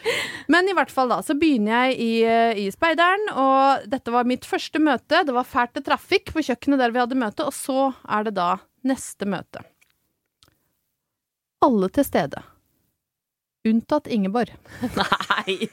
Men 0.52 0.70
i 0.70 0.76
hvert 0.78 0.94
fall 0.94 1.10
da, 1.10 1.18
så 1.26 1.34
begynner 1.38 1.90
jeg 1.90 1.98
i, 2.06 2.12
i 2.62 2.68
Speideren, 2.72 3.26
og 3.34 3.90
dette 3.90 4.14
var 4.14 4.30
mitt 4.30 4.46
første 4.48 4.78
møte. 4.78 5.24
Det 5.26 5.34
var 5.34 5.48
fælt 5.48 5.74
til 5.76 5.86
trafikk 5.90 6.30
på 6.32 6.46
kjøkkenet 6.46 6.84
der 6.84 6.94
vi 6.94 7.02
hadde 7.02 7.18
møte, 7.18 7.50
og 7.50 7.56
så 7.56 7.90
er 8.06 8.30
det 8.30 8.36
da 8.38 8.54
neste 8.86 9.26
møte. 9.26 9.66
Alle 11.66 11.90
til 11.94 12.06
stede. 12.06 12.46
Unntatt 13.68 14.10
Ingeborg. 14.10 14.54
Nei! 14.98 15.68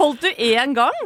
Holdt 0.00 0.22
du 0.24 0.28
én 0.40 0.74
gang? 0.76 0.96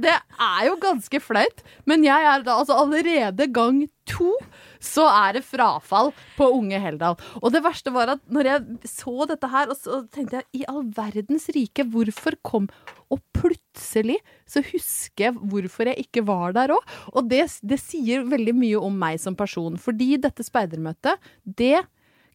Det 0.00 0.12
er 0.12 0.62
jo 0.68 0.76
ganske 0.80 1.20
flaut. 1.22 1.62
Men 1.88 2.04
jeg 2.04 2.26
er 2.28 2.44
da 2.44 2.58
altså 2.60 2.76
allerede 2.82 3.46
gang 3.52 3.84
to 4.08 4.34
så 4.82 5.06
er 5.08 5.38
det 5.38 5.44
frafall 5.46 6.12
på 6.36 6.48
Unge 6.58 6.78
Heldal. 6.80 7.16
Og 7.40 7.52
det 7.54 7.62
verste 7.64 7.92
var 7.94 8.12
at 8.16 8.22
når 8.32 8.50
jeg 8.50 8.90
så 8.92 9.26
dette 9.28 9.50
her, 9.50 9.72
og 9.72 9.78
så 9.78 10.02
tenkte 10.12 10.40
jeg 10.40 10.62
i 10.62 10.68
all 10.70 10.84
verdens 10.96 11.48
rike, 11.56 11.86
hvorfor 11.90 12.36
kom 12.46 12.68
Og 13.12 13.20
plutselig 13.36 14.18
så 14.48 14.62
husker 14.66 15.28
jeg 15.28 15.36
hvorfor 15.38 15.90
jeg 15.92 16.06
ikke 16.06 16.26
var 16.26 16.54
der 16.56 16.74
òg. 16.76 16.94
Og 17.14 17.28
det, 17.30 17.44
det 17.62 17.80
sier 17.82 18.26
veldig 18.28 18.56
mye 18.56 18.84
om 18.88 18.96
meg 19.00 19.20
som 19.22 19.36
person. 19.38 19.80
Fordi 19.80 20.16
dette 20.20 20.44
speidermøtet, 20.46 21.20
det 21.44 21.84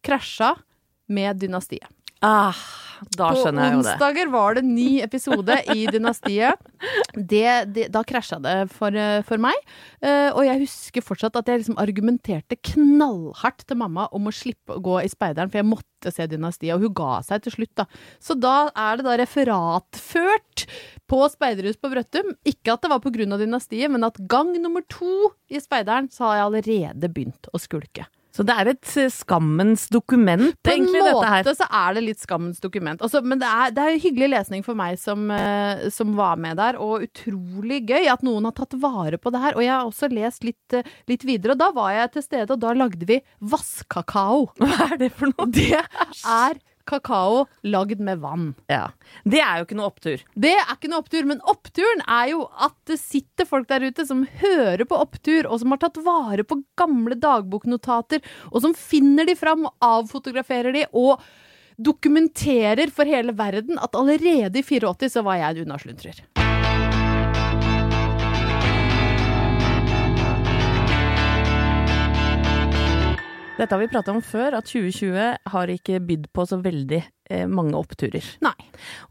krasja 0.02 0.54
med 1.12 1.42
dynastiet. 1.42 1.90
Ah, 2.22 2.58
da 3.18 3.32
skjønner 3.34 3.66
jeg 3.66 3.74
jo 3.74 3.82
det. 3.82 3.92
På 3.98 4.06
onsdager 4.06 4.30
var 4.32 4.56
det 4.56 4.62
ny 4.66 4.88
episode 5.02 5.56
i 5.74 5.86
Dynastiet. 5.92 6.60
Det, 7.14 7.46
det, 7.74 7.88
da 7.94 8.02
krasja 8.06 8.38
det 8.42 8.56
for, 8.72 8.94
eh, 8.94 9.22
for 9.26 9.42
meg. 9.42 9.58
Uh, 10.04 10.30
og 10.30 10.44
jeg 10.46 10.62
husker 10.62 11.04
fortsatt 11.04 11.36
at 11.40 11.50
jeg 11.50 11.62
liksom 11.62 11.80
argumenterte 11.82 12.58
knallhardt 12.72 13.66
til 13.66 13.80
mamma 13.80 14.08
om 14.14 14.30
å 14.30 14.34
slippe 14.34 14.76
å 14.76 14.84
gå 14.84 15.00
i 15.02 15.10
Speideren, 15.10 15.50
for 15.50 15.62
jeg 15.62 15.70
måtte 15.72 16.14
se 16.14 16.28
Dynastiet. 16.30 16.74
Og 16.76 16.86
hun 16.86 16.96
ga 17.02 17.18
seg 17.26 17.44
til 17.44 17.56
slutt, 17.56 17.74
da. 17.82 17.88
Så 18.22 18.38
da 18.38 18.56
er 18.70 18.98
det 18.98 19.08
da 19.08 19.18
referatført 19.20 20.66
på 21.10 21.22
Speiderhus 21.34 21.80
på 21.82 21.90
Brøttum. 21.92 22.34
Ikke 22.48 22.76
at 22.76 22.86
det 22.86 22.92
var 22.94 23.02
på 23.02 23.12
av 23.12 23.42
Dynastiet, 23.42 23.90
men 23.90 24.06
at 24.06 24.18
gang 24.30 24.54
nummer 24.62 24.86
to 24.88 25.32
i 25.50 25.60
Speideren 25.62 26.10
så 26.12 26.30
har 26.30 26.38
jeg 26.38 26.48
allerede 26.48 27.12
begynt 27.12 27.50
å 27.52 27.60
skulke. 27.60 28.06
Så 28.32 28.44
det 28.48 28.54
er 28.56 28.70
et 28.72 28.92
eh, 28.96 29.10
skammens 29.12 29.86
dokument, 29.92 30.54
På 30.64 30.72
egentlig, 30.72 31.02
dette 31.04 31.12
her. 31.12 31.42
På 31.44 31.50
en 31.50 31.50
måte 31.50 31.56
så 31.58 31.68
er 31.82 31.96
det 31.96 32.04
litt 32.06 32.22
skammens 32.22 32.62
dokument. 32.62 33.04
Altså, 33.04 33.20
men 33.20 33.42
det 33.42 33.48
er, 33.48 33.74
det 33.76 33.84
er 33.84 34.00
hyggelig 34.00 34.30
lesning 34.32 34.64
for 34.64 34.78
meg 34.78 34.96
som, 35.00 35.26
uh, 35.28 35.84
som, 35.92 36.14
var 36.16 36.40
med 36.40 36.56
der, 36.60 36.80
og 36.80 37.04
utrolig 37.06 37.82
gøy 37.90 38.08
at 38.12 38.24
noen 38.24 38.48
har 38.48 38.56
tatt 38.56 38.76
vare 38.80 39.20
på 39.20 39.32
det 39.34 39.42
her. 39.44 39.58
Og 39.58 39.66
jeg 39.66 39.74
har 39.74 39.84
også 39.84 40.10
lest 40.12 40.48
litt, 40.48 40.76
uh, 40.78 40.96
litt 41.12 41.26
videre, 41.28 41.56
og 41.56 41.60
da 41.60 41.70
var 41.76 41.92
jeg 41.98 42.14
til 42.16 42.26
stede, 42.28 42.50
og 42.56 42.64
da 42.64 42.74
lagde 42.76 43.08
vi 43.08 43.20
vasskakao. 43.52 44.46
Hva 44.62 44.88
er 44.88 45.00
det 45.04 45.12
for 45.16 45.32
noe? 45.34 45.50
Det 45.52 45.76
er 45.76 46.56
kakao 46.88 47.44
lagd 47.66 48.00
med 48.02 48.22
vann. 48.22 48.52
Ja. 48.70 48.88
Det 49.24 49.42
er 49.42 49.60
jo 49.60 49.66
ikke 49.66 49.78
noe 49.78 49.90
opptur. 49.90 50.24
Det 50.34 50.54
er 50.56 50.74
ikke 50.74 50.90
noe 50.92 51.02
opptur, 51.02 51.28
men 51.28 51.44
oppturen 51.50 52.02
er 52.06 52.32
jo 52.32 52.42
at 52.62 52.76
det 52.90 52.98
sitter 53.02 53.48
folk 53.48 53.68
der 53.70 53.86
ute 53.86 54.06
som 54.08 54.24
hører 54.42 54.84
på 54.88 54.98
opptur, 54.98 55.48
og 55.48 55.62
som 55.62 55.74
har 55.74 55.82
tatt 55.84 56.02
vare 56.04 56.46
på 56.46 56.62
gamle 56.78 57.18
dagboknotater, 57.20 58.22
og 58.50 58.64
som 58.64 58.76
finner 58.76 59.28
de 59.28 59.38
fram 59.38 59.66
og 59.68 59.88
avfotograferer 59.92 60.74
de, 60.76 60.86
og 60.92 61.22
dokumenterer 61.82 62.90
for 62.94 63.08
hele 63.08 63.34
verden 63.36 63.78
at 63.80 63.96
allerede 63.96 64.60
i 64.60 64.64
84 64.66 65.08
så 65.14 65.22
var 65.26 65.40
jeg 65.40 65.56
en 65.56 65.66
unnasluntrer. 65.66 66.20
Dette 73.58 73.74
har 73.74 73.82
vi 73.82 73.90
prata 73.92 74.12
om 74.14 74.22
før, 74.24 74.56
at 74.56 74.68
2020 74.70 75.50
har 75.52 75.72
ikke 75.74 76.00
bydd 76.00 76.30
på 76.32 76.44
så 76.48 76.56
veldig 76.62 77.00
eh, 77.02 77.44
mange 77.50 77.76
oppturer. 77.76 78.24
Nei. 78.44 78.54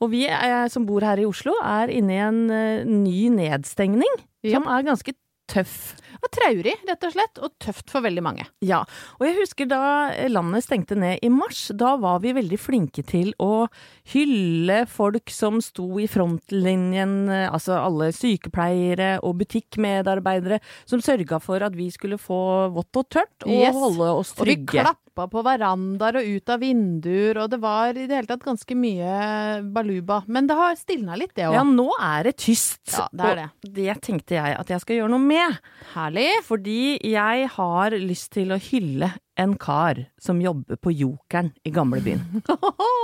Og 0.01 0.11
vi 0.13 0.23
eh, 0.25 0.65
som 0.73 0.87
bor 0.89 1.05
her 1.05 1.21
i 1.21 1.27
Oslo, 1.29 1.53
er 1.61 1.93
inne 1.93 2.15
i 2.15 2.23
en 2.25 2.41
eh, 2.49 2.87
ny 2.89 3.29
nedstengning 3.35 4.15
ja. 4.41 4.55
som 4.55 4.65
er 4.65 4.87
ganske 4.87 5.13
tøff. 5.51 5.91
Og 6.21 6.29
traurig, 6.29 6.75
rett 6.85 7.05
og 7.07 7.13
slett, 7.15 7.39
og 7.41 7.53
tøft 7.63 7.89
for 7.89 8.05
veldig 8.05 8.21
mange. 8.21 8.43
Ja, 8.61 8.83
og 9.17 9.23
jeg 9.25 9.39
husker 9.39 9.65
da 9.69 9.81
landet 10.29 10.67
stengte 10.67 10.97
ned 10.99 11.23
i 11.25 11.31
mars, 11.33 11.63
da 11.73 11.95
var 12.01 12.19
vi 12.21 12.35
veldig 12.37 12.59
flinke 12.61 13.01
til 13.07 13.31
å 13.41 13.65
hylle 14.13 14.83
folk 14.91 15.33
som 15.33 15.57
sto 15.65 15.87
i 15.97 16.05
frontlinjen, 16.11 17.25
altså 17.47 17.79
alle 17.79 18.11
sykepleiere 18.13 19.15
og 19.25 19.39
butikkmedarbeidere, 19.41 20.61
som 20.85 21.01
sørga 21.01 21.41
for 21.41 21.65
at 21.65 21.77
vi 21.77 21.89
skulle 21.93 22.21
få 22.21 22.69
vått 22.75 23.01
og 23.01 23.09
tørt 23.17 23.47
og 23.47 23.57
yes. 23.57 23.81
holde 23.81 24.13
oss 24.21 24.35
trygge. 24.37 24.85
Og 24.85 24.85
vi 24.85 25.10
ropa 25.21 25.29
på 25.29 25.43
verandaer 25.45 26.19
og 26.19 26.29
ut 26.35 26.49
av 26.49 26.61
vinduer, 26.61 27.37
og 27.41 27.49
det 27.51 27.59
var 27.61 27.95
i 27.95 28.07
det 28.07 28.15
hele 28.15 28.29
tatt 28.29 28.45
ganske 28.45 28.75
mye 28.75 29.61
baluba. 29.73 30.23
Men 30.27 30.47
det 30.47 30.55
har 30.57 30.75
stilna 30.75 31.15
litt, 31.15 31.33
det 31.35 31.47
òg. 31.49 31.55
Ja, 31.55 31.63
nå 31.63 31.89
er 31.99 32.29
det 32.29 32.37
tyst. 32.41 32.81
Ja, 32.93 33.07
det 33.11 33.27
er 33.27 33.35
det. 33.41 33.47
Og 33.61 33.75
det 33.75 33.97
tenkte 34.01 34.37
jeg 34.37 34.55
at 34.57 34.69
jeg 34.69 34.81
skal 34.81 34.99
gjøre 34.99 35.11
noe 35.13 35.25
med. 35.25 35.59
Herlig. 35.93 36.29
Fordi 36.45 36.97
jeg 37.05 37.51
har 37.55 37.97
lyst 37.97 38.31
til 38.33 38.53
å 38.53 38.59
hylle 38.61 39.11
en 39.39 39.55
kar 39.57 40.05
som 40.21 40.41
jobber 40.41 40.79
på 40.81 40.93
Jokeren 40.93 41.51
i 41.65 41.73
gamlebyen. 41.73 42.23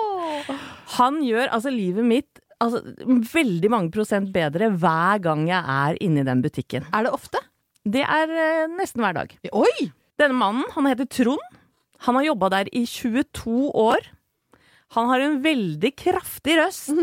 Han 0.97 1.21
gjør 1.25 1.53
altså 1.53 1.71
livet 1.73 2.05
mitt 2.05 2.41
altså, 2.63 2.81
veldig 3.33 3.71
mange 3.73 3.93
prosent 3.93 4.33
bedre 4.33 4.71
hver 4.73 5.21
gang 5.23 5.45
jeg 5.49 5.61
er 5.61 6.01
inne 6.03 6.23
i 6.23 6.27
den 6.27 6.43
butikken. 6.45 6.89
Er 6.93 7.07
det 7.07 7.13
ofte? 7.15 7.41
Det 7.87 8.03
er 8.03 8.33
eh, 8.33 8.65
nesten 8.73 9.03
hver 9.03 9.15
dag. 9.15 9.31
Oi! 9.55 9.89
Denne 10.17 10.33
mannen, 10.33 10.65
han 10.73 10.87
heter 10.89 11.05
Trond. 11.13 11.57
Han 12.05 12.19
har 12.19 12.27
jobba 12.29 12.51
der 12.53 12.69
i 12.75 12.85
22 12.85 13.71
år. 13.73 14.11
Han 14.95 15.09
har 15.11 15.23
en 15.23 15.41
veldig 15.43 15.91
kraftig 15.99 16.59
røst. 16.59 16.93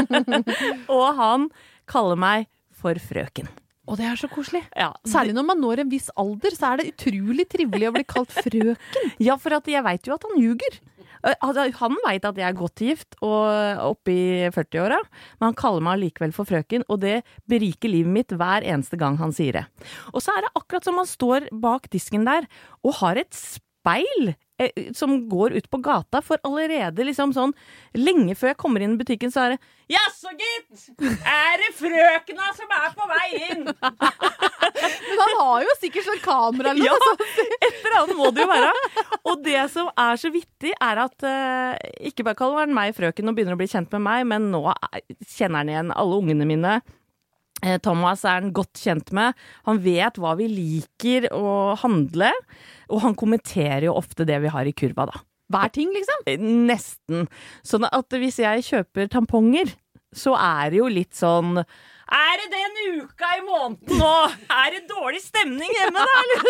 og 0.94 1.06
han 1.18 1.48
kaller 1.90 2.20
meg 2.20 2.46
for 2.80 3.00
frøken. 3.02 3.50
Og 3.90 3.98
det 3.98 4.06
er 4.06 4.18
så 4.20 4.28
koselig. 4.30 4.62
Ja, 4.78 4.92
Særlig 5.08 5.34
når 5.34 5.48
man 5.48 5.58
når 5.62 5.82
en 5.82 5.90
viss 5.90 6.10
alder, 6.20 6.54
så 6.54 6.70
er 6.70 6.80
det 6.80 6.92
utrolig 6.92 7.48
trivelig 7.50 7.88
å 7.88 7.94
bli 7.96 8.06
kalt 8.06 8.30
frøken. 8.36 8.78
Ja, 9.26 9.34
for 9.40 9.56
jeg 9.66 9.82
veit 9.86 10.06
jo 10.06 10.14
at 10.14 10.26
han 10.28 10.38
ljuger. 10.38 10.78
Eh, 11.26 11.34
altså, 11.42 11.66
Han 11.80 11.96
veit 12.04 12.28
at 12.28 12.38
jeg 12.38 12.46
er 12.46 12.56
godt 12.56 12.82
gift 12.84 13.18
og 13.18 13.82
oppe 13.90 14.14
i 14.14 14.50
40-åra, 14.54 15.00
men 15.40 15.50
han 15.50 15.58
kaller 15.58 15.84
meg 15.84 16.00
likevel 16.04 16.34
for 16.36 16.48
frøken, 16.48 16.86
og 16.88 17.02
det 17.02 17.20
beriker 17.50 17.92
livet 17.92 18.14
mitt 18.14 18.36
hver 18.36 18.62
eneste 18.62 19.00
gang 19.00 19.18
han 19.20 19.34
sier 19.34 19.58
det. 19.58 19.64
Og 20.14 20.22
så 20.22 20.36
er 20.36 20.46
det 20.46 20.54
akkurat 20.54 20.86
som 20.86 21.00
han 21.00 21.10
står 21.10 21.50
bak 21.50 21.90
disken 21.92 22.28
der 22.28 22.46
og 22.86 23.00
har 23.02 23.20
et 23.20 23.34
speil 23.80 24.32
eh, 24.60 24.92
som 24.94 25.28
går 25.28 25.52
ut 25.58 25.70
på 25.70 25.80
gata, 25.82 26.20
for 26.22 26.40
allerede 26.46 27.04
liksom 27.08 27.32
sånn 27.36 27.54
lenge 27.96 28.36
før 28.36 28.52
jeg 28.52 28.58
kommer 28.60 28.84
inn 28.84 28.94
i 28.96 29.00
butikken, 29.00 29.32
så 29.32 29.46
er 29.46 29.54
det 29.56 29.60
Jaså, 29.90 30.30
gitt! 30.38 30.84
Er 31.26 31.56
det 31.58 31.72
frøkena 31.74 32.52
som 32.54 32.70
er 32.76 32.92
på 32.94 33.08
vei 33.10 33.24
inn? 33.48 33.64
Men 35.10 35.22
han 35.24 35.32
har 35.40 35.64
jo 35.64 35.72
sikkert 35.80 36.06
sånn 36.06 36.20
kamera 36.22 36.70
eller 36.70 36.86
Ja, 36.86 36.94
sånn. 37.02 37.24
et 37.66 37.80
eller 37.80 37.96
annet 37.98 38.20
må 38.20 38.30
det 38.36 38.44
jo 38.44 38.50
være. 38.52 38.70
Og 39.32 39.42
det 39.42 39.64
som 39.74 39.90
er 39.98 40.20
så 40.20 40.30
vittig, 40.30 40.76
er 40.78 41.02
at 41.08 41.26
eh, 41.26 41.90
ikke 42.12 42.28
bare 42.28 42.38
kaller 42.38 42.62
han 42.62 42.76
meg 42.76 42.94
frøken 42.94 43.32
og 43.32 43.34
begynner 43.34 43.58
å 43.58 43.60
bli 43.60 43.70
kjent 43.72 43.90
med 43.96 44.06
meg, 44.06 44.28
men 44.30 44.50
nå 44.54 44.62
er, 44.76 45.02
kjenner 45.26 45.64
han 45.64 45.74
igjen 45.74 45.94
alle 45.96 46.22
ungene 46.22 46.46
mine. 46.46 46.78
Eh, 47.62 47.78
Thomas 47.84 48.24
er 48.24 48.40
han 48.40 48.52
godt 48.56 48.80
kjent 48.80 49.12
med. 49.16 49.36
Han 49.68 49.80
vet 49.84 50.20
hva 50.20 50.34
vi 50.38 50.48
liker 50.50 51.28
å 51.36 51.76
handle, 51.80 52.32
og 52.90 53.04
han 53.04 53.18
kommenterer 53.18 53.88
jo 53.90 53.98
ofte 54.00 54.26
det 54.28 54.40
vi 54.44 54.52
har 54.52 54.68
i 54.68 54.76
kurva, 54.76 55.10
da. 55.10 55.22
Hver 55.50 55.72
ting, 55.74 55.92
liksom. 55.94 56.26
Eh, 56.30 56.40
Nesten. 56.40 57.28
Sånn 57.66 57.86
at 57.90 58.18
hvis 58.22 58.40
jeg 58.42 58.66
kjøper 58.66 59.10
tamponger, 59.12 59.72
så 60.16 60.34
er 60.38 60.72
det 60.72 60.80
jo 60.80 60.88
litt 60.90 61.14
sånn 61.14 61.60
Er 61.60 62.40
det 62.40 62.48
den 62.50 62.96
uka 62.98 63.28
i 63.38 63.42
måneden 63.46 64.00
nå? 64.00 64.14
Er 64.50 64.72
det 64.74 64.80
dårlig 64.90 65.20
stemning 65.22 65.70
hjemme, 65.70 66.02
da, 66.02 66.22
eller? 66.24 66.48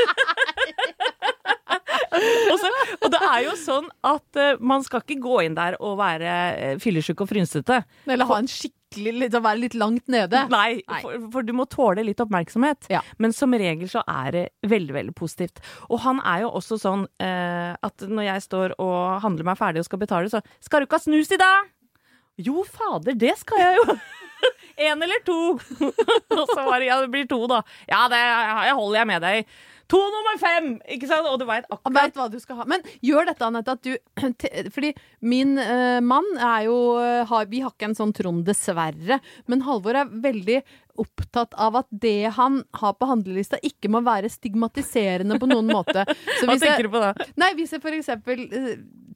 og, 2.52 2.56
så, 2.62 2.70
og 3.02 3.12
det 3.12 3.20
er 3.26 3.42
jo 3.44 3.56
sånn 3.60 3.90
at 4.08 4.40
uh, 4.40 4.54
man 4.64 4.86
skal 4.86 5.04
ikke 5.04 5.20
gå 5.20 5.42
inn 5.44 5.58
der 5.58 5.76
og 5.76 5.98
være 6.00 6.36
uh, 6.56 6.80
fyllesyk 6.80 7.20
og 7.20 7.28
frynsete. 7.34 7.82
Eller 8.08 8.30
ha 8.30 8.40
en 8.40 8.48
skikkelig 8.90 9.12
litt, 9.20 9.34
være 9.34 9.60
litt 9.60 9.74
langt 9.74 10.08
nede. 10.10 10.46
Nei, 10.50 10.82
Nei. 10.88 11.00
For, 11.02 11.18
for 11.32 11.46
du 11.46 11.52
må 11.54 11.66
tåle 11.70 12.02
litt 12.04 12.20
oppmerksomhet. 12.20 12.88
Ja. 12.90 13.02
Men 13.18 13.32
som 13.32 13.52
regel 13.54 13.88
så 13.88 14.02
er 14.06 14.30
det 14.34 14.44
veldig, 14.66 14.94
veldig 14.94 15.14
positivt. 15.14 15.60
Og 15.88 16.00
han 16.04 16.20
er 16.24 16.44
jo 16.44 16.50
også 16.58 16.78
sånn 16.80 17.06
eh, 17.22 17.74
at 17.74 18.06
når 18.06 18.26
jeg 18.26 18.46
står 18.48 18.74
og 18.78 19.20
handler 19.22 19.46
meg 19.46 19.58
ferdig 19.60 19.80
og 19.80 19.86
skal 19.86 20.02
betale, 20.02 20.30
så 20.30 20.42
'Skal 20.60 20.80
du 20.80 20.86
ikke 20.86 20.98
ha 20.98 21.04
snus 21.06 21.30
i 21.30 21.38
dag?' 21.38 21.70
Jo, 22.40 22.64
fader, 22.64 23.14
det 23.14 23.36
skal 23.38 23.58
jeg 23.60 23.76
jo. 23.76 23.94
En 24.80 25.02
eller 25.02 25.20
to? 25.20 25.60
og 26.38 26.46
så 26.48 26.62
var 26.64 26.80
det 26.80 26.86
ja, 26.88 27.00
det 27.02 27.10
blir 27.12 27.26
to, 27.28 27.44
da. 27.46 27.60
Ja, 27.86 28.08
det 28.08 28.16
jeg 28.16 28.74
holder 28.78 28.98
jeg 28.98 29.06
med 29.06 29.20
deg 29.20 29.42
i. 29.42 29.46
To 29.90 29.98
nummer 30.14 30.36
fem! 30.38 30.68
Ikke 30.94 31.08
sant? 31.10 31.26
Og 31.26 31.40
du 31.40 31.46
veit 31.48 31.64
akkurat 31.66 31.96
Vet 31.96 32.18
hva 32.18 32.28
du 32.30 32.38
skal 32.42 32.60
ha. 32.60 32.66
Men 32.70 32.84
gjør 33.04 33.26
dette, 33.30 33.46
Anette, 33.46 33.74
at 33.74 33.82
du 33.82 33.96
Fordi 34.74 34.92
min 35.26 35.56
uh, 35.58 35.98
mann 36.04 36.28
er 36.38 36.68
jo 36.68 36.76
eh, 37.02 37.24
har, 37.26 37.48
Vi 37.50 37.62
har 37.64 37.74
ikke 37.74 37.88
en 37.90 37.98
sånn 37.98 38.14
Trond, 38.16 38.44
dessverre. 38.46 39.18
Men 39.50 39.64
Halvor 39.66 39.98
er 39.98 40.12
veldig 40.22 40.60
opptatt 41.00 41.54
av 41.56 41.78
at 41.80 41.88
det 41.90 42.30
han 42.36 42.60
har 42.76 42.92
på 43.00 43.06
handlelista, 43.08 43.56
ikke 43.64 43.88
må 43.88 44.02
være 44.04 44.28
stigmatiserende 44.28 45.38
på 45.40 45.48
noen 45.48 45.70
måte. 45.72 46.04
Så 46.38 46.44
Hva 46.46 46.56
tenker 46.58 46.74
jeg- 46.74 46.88
du 46.90 46.92
på 46.92 47.00
da? 47.00 47.14
Nei, 47.40 47.54
hvis 47.56 47.72
jeg 47.72 47.80
for 47.82 47.96
eksempel 47.96 48.44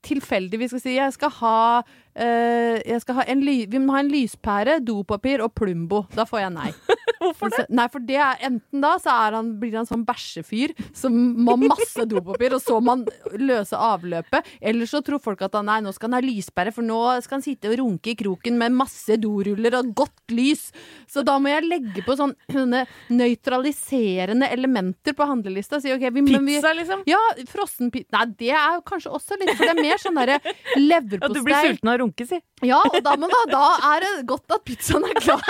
tilfeldigvis 0.05 0.73
skal 0.75 0.83
si 0.83 0.97
jeg 0.99 1.15
skal 1.17 1.33
ha, 1.41 1.59
eh, 1.81 1.95
jeg 2.15 3.01
skal 3.03 3.21
ha 3.21 3.25
en 3.27 3.41
Vi 3.43 3.81
må 3.83 3.97
ha 3.97 4.05
en 4.05 4.13
lyspære, 4.13 4.79
dopapir 4.87 5.43
og 5.43 5.55
Plumbo. 5.55 6.05
Da 6.15 6.27
får 6.29 6.45
jeg 6.45 6.55
nei. 6.55 6.71
Hvorfor 7.25 7.53
det? 7.53 7.65
Nei, 7.75 7.87
for 7.93 8.05
det 8.05 8.19
er 8.21 8.43
enten 8.49 8.83
da 8.85 8.95
så 9.03 9.13
er 9.25 9.37
han, 9.39 9.53
blir 9.61 9.77
han 9.79 9.89
sånn 9.89 10.05
bæsjefyr 10.07 10.75
som 10.97 11.15
må 11.15 11.55
ha 11.55 11.71
masse 11.75 12.07
dopapir, 12.11 12.57
og 12.57 12.63
så 12.63 12.79
må 12.85 12.97
han 12.97 13.05
løse 13.41 13.79
avløpet. 13.79 14.51
Eller 14.61 14.91
så 14.91 15.01
tror 15.05 15.23
folk 15.25 15.45
at 15.47 15.57
han 15.59 15.69
nei, 15.71 15.81
nå 15.85 15.93
skal 15.95 16.11
han 16.11 16.19
ha 16.19 16.25
lyspære, 16.25 16.75
for 16.75 16.87
nå 16.87 17.01
skal 17.25 17.39
han 17.39 17.47
sitte 17.47 17.71
og 17.73 17.79
runke 17.81 18.13
i 18.13 18.19
kroken 18.19 18.59
med 18.61 18.77
masse 18.77 19.19
doruller 19.21 19.79
og 19.81 19.95
godt 20.03 20.35
lys. 20.35 20.69
Så 21.11 21.25
da 21.27 21.39
må 21.43 21.53
jeg 21.53 21.67
legge 21.69 22.05
på 22.07 22.17
sånn, 22.19 22.35
sånne 22.55 22.85
nøytraliserende 23.15 24.51
elementer 24.55 25.17
på 25.17 25.29
handlelista. 25.29 25.81
Si, 25.83 25.93
okay, 25.95 26.13
vi, 26.15 26.27
Pizza, 26.35 26.75
liksom? 26.77 27.05
ja, 27.09 27.21
frossen 27.51 27.91
pizza 27.95 28.03
Nei, 28.15 28.27
det 28.39 28.51
er 28.55 28.83
kanskje 28.87 29.11
også 29.17 29.37
litt, 29.41 29.55
for 29.57 29.65
det 29.67 29.73
er 29.73 29.81
mer 29.81 30.01
sånn 30.01 30.19
derre 30.19 30.37
Ja, 30.95 31.01
du 31.03 31.41
blir 31.43 31.57
sulten 31.65 31.91
av 31.91 31.99
runke, 32.05 32.25
si. 32.29 32.39
Ja, 32.67 32.79
og 32.85 32.91
da, 33.05 33.11
men 33.21 33.31
da, 33.33 33.41
da 33.51 33.65
er 33.95 33.99
det 34.05 34.13
godt 34.31 34.49
at 34.57 34.63
pizzaen 34.69 35.05
er 35.09 35.17
klar. 35.21 35.45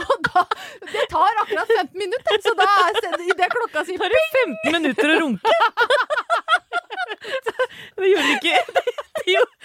og 0.00 0.14
da 0.24 0.40
Det 0.88 1.04
tar 1.12 1.32
akkurat 1.42 1.68
15 1.68 1.98
minutter, 2.00 2.34
så 2.44 2.50
da 2.56 2.64
er 2.86 2.90
idet 3.20 3.38
det 3.40 3.48
klokka 3.52 3.80
sier 3.88 3.98
tar 4.00 4.10
det 4.14 4.22
15 4.36 4.72
minutter 4.78 5.06
å 5.12 5.14
runke. 5.24 5.48
det 7.98 8.06
gjorde 8.12 8.28
det 8.28 8.34
ikke. 8.38 8.56
Det 9.18 9.26
gjorde, 9.34 9.56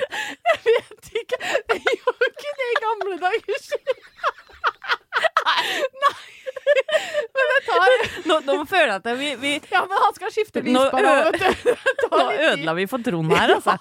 Jeg 0.50 0.60
vet 0.68 1.06
ikke. 1.22 1.38
Det 1.72 1.78
gjorde 1.88 2.26
ikke 2.32 2.52
det 2.60 2.68
i 2.72 2.78
gamle 2.84 3.16
dager. 3.24 3.60
Nei. 6.04 6.14
Men 7.34 7.50
det 7.50 7.58
tar 7.68 7.94
nå, 8.30 8.36
nå 8.48 8.54
føler 8.70 8.92
jeg 8.94 9.00
at 9.02 9.08
vi, 9.20 9.30
vi 9.42 9.52
Ja, 9.72 9.82
men 9.90 10.00
han 10.00 10.14
skal 10.16 10.32
skifte 10.34 10.62
lyspære. 10.64 11.12
vet 11.28 11.42
du. 11.64 11.72
Nå 12.14 12.22
ødela 12.32 12.76
vi 12.78 12.86
for 12.90 13.04
Trond 13.06 13.34
her, 13.36 13.54
altså. 13.58 13.76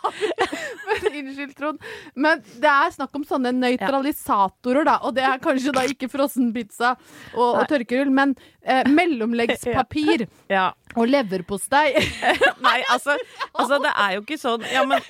Men, 0.93 1.07
unnskyld, 1.23 1.53
Trond. 1.57 1.79
Men 2.21 2.43
det 2.61 2.69
er 2.73 2.93
snakk 2.97 3.15
om 3.17 3.25
sånne 3.29 3.53
nøytralisatorer, 3.57 4.85
da. 4.89 4.97
Og 5.07 5.15
det 5.17 5.25
er 5.25 5.41
kanskje 5.43 5.73
da 5.77 5.85
ikke 5.89 6.09
frossenpizza 6.13 6.93
og, 7.33 7.47
og 7.47 7.63
tørkerull, 7.71 8.11
men 8.13 8.35
eh, 8.61 8.83
mellomleggspapir 8.93 10.27
Ja. 10.53 10.67
og 10.97 11.09
leverpostei. 11.09 11.95
Nei, 12.67 12.79
altså, 12.93 13.17
altså 13.55 13.79
Det 13.87 13.93
er 13.95 14.19
jo 14.19 14.25
ikke 14.27 14.39
sånn 14.43 14.67
Ja, 14.73 14.85
men, 14.89 15.01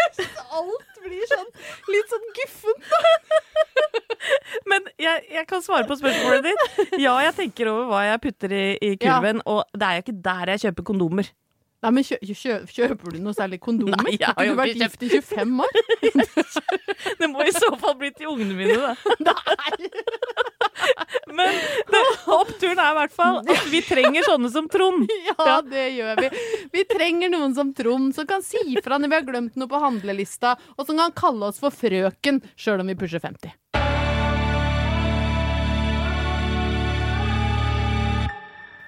Alt 0.53 1.03
blir 1.03 1.25
sånn 1.33 1.51
litt 1.91 2.13
sånn 2.15 2.29
guffent. 2.39 2.93
men 4.71 4.89
jeg, 5.01 5.27
jeg 5.33 5.47
kan 5.51 5.65
svare 5.65 5.87
på 5.89 5.99
spørsmålet 6.01 6.51
ditt. 6.51 6.99
Ja, 7.03 7.15
jeg 7.27 7.37
tenker 7.39 7.73
over 7.73 7.91
hva 7.93 8.03
jeg 8.09 8.25
putter 8.27 8.57
i, 8.57 8.67
i 8.81 8.97
kurven, 9.01 9.43
og 9.49 9.65
det 9.75 9.89
er 9.89 9.99
jo 9.99 10.07
ikke 10.07 10.19
der 10.29 10.55
jeg 10.55 10.67
kjøper 10.67 10.91
kondomer. 10.93 11.33
Nei, 11.83 11.91
men 11.97 12.05
kjø, 12.07 12.17
kjø, 12.23 12.57
Kjøper 12.71 13.17
du 13.17 13.23
noe 13.25 13.35
særlig 13.35 13.59
kondomer? 13.63 13.99
Nei, 14.07 14.15
jeg 14.15 14.31
har 14.31 14.47
jo 14.47 14.55
vært 14.55 14.79
gift 14.79 15.03
i 15.03 15.09
25 15.19 15.63
år? 15.65 15.73
Det 17.19 17.29
må 17.31 17.43
i 17.43 17.55
så 17.55 17.73
fall 17.81 17.97
bli 17.99 18.13
til 18.15 18.31
ungene 18.31 18.55
mine, 18.55 18.93
da. 19.27 19.35
Men 21.33 21.57
det, 21.91 22.01
oppturen 22.31 22.79
er 22.79 22.93
i 22.93 22.97
hvert 23.01 23.15
fall 23.15 23.41
at 23.43 23.67
vi 23.73 23.81
trenger 23.87 24.27
sånne 24.27 24.51
som 24.55 24.69
Trond. 24.71 25.11
Ja, 25.27 25.59
det 25.67 25.89
gjør 25.97 26.23
vi. 26.23 26.31
Vi 26.75 26.85
trenger 26.91 27.33
noen 27.33 27.57
som 27.57 27.73
Trond, 27.75 28.13
som 28.15 28.29
kan 28.31 28.45
si 28.47 28.63
fra 28.85 29.01
når 29.01 29.11
vi 29.11 29.19
har 29.19 29.27
glemt 29.27 29.59
noe 29.59 29.71
på 29.71 29.83
handlelista, 29.83 30.55
og 30.77 30.87
som 30.87 31.01
kan 31.01 31.17
kalle 31.19 31.51
oss 31.51 31.63
for 31.63 31.75
frøken 31.75 32.43
sjøl 32.55 32.85
om 32.85 32.93
vi 32.93 32.99
pusher 33.01 33.23
50. 33.23 33.82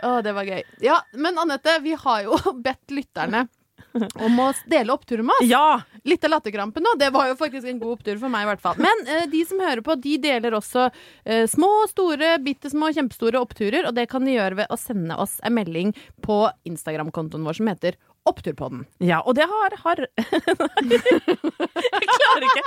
Å, 0.04 0.14
det 0.24 0.34
var 0.36 0.48
gøy. 0.48 0.62
Ja, 0.84 1.00
men 1.16 1.38
Anette, 1.40 1.78
vi 1.84 1.94
har 1.98 2.24
jo 2.26 2.36
bedt 2.66 2.92
lytterne 2.94 3.46
om 3.94 4.38
å 4.42 4.48
dele 4.66 4.92
oppturen 4.94 5.26
med 5.26 5.36
oss. 5.40 5.48
Ja! 5.48 5.82
Litt 6.04 6.24
av 6.26 6.34
latterkrampen 6.34 6.82
nå. 6.84 6.94
Det 7.00 7.08
var 7.14 7.30
jo 7.30 7.36
faktisk 7.38 7.68
en 7.70 7.78
god 7.80 7.96
opptur 7.96 8.18
for 8.20 8.32
meg, 8.32 8.44
i 8.44 8.48
hvert 8.50 8.62
fall. 8.64 8.80
Men 8.82 9.06
eh, 9.08 9.26
de 9.30 9.40
som 9.48 9.62
hører 9.62 9.80
på, 9.86 9.94
de 10.04 10.16
deler 10.20 10.56
også 10.58 10.88
eh, 10.90 11.44
små, 11.50 11.70
store, 11.90 12.34
bitte 12.44 12.72
små, 12.72 12.90
kjempestore 12.96 13.40
oppturer. 13.40 13.86
Og 13.88 13.94
det 13.96 14.08
kan 14.12 14.26
de 14.26 14.34
gjøre 14.36 14.58
ved 14.62 14.74
å 14.74 14.80
sende 14.80 15.16
oss 15.20 15.38
en 15.46 15.56
melding 15.56 15.94
på 16.26 16.42
Instagram-kontoen 16.68 17.46
vår 17.46 17.60
som 17.60 17.70
heter 17.72 17.96
Oppturpodden. 18.24 18.86
Ja, 19.04 19.18
og 19.20 19.34
det 19.36 19.44
har, 19.50 19.74
har 19.84 19.98
Jeg 20.16 22.06
klarer 22.08 22.46
ikke. 22.48 22.62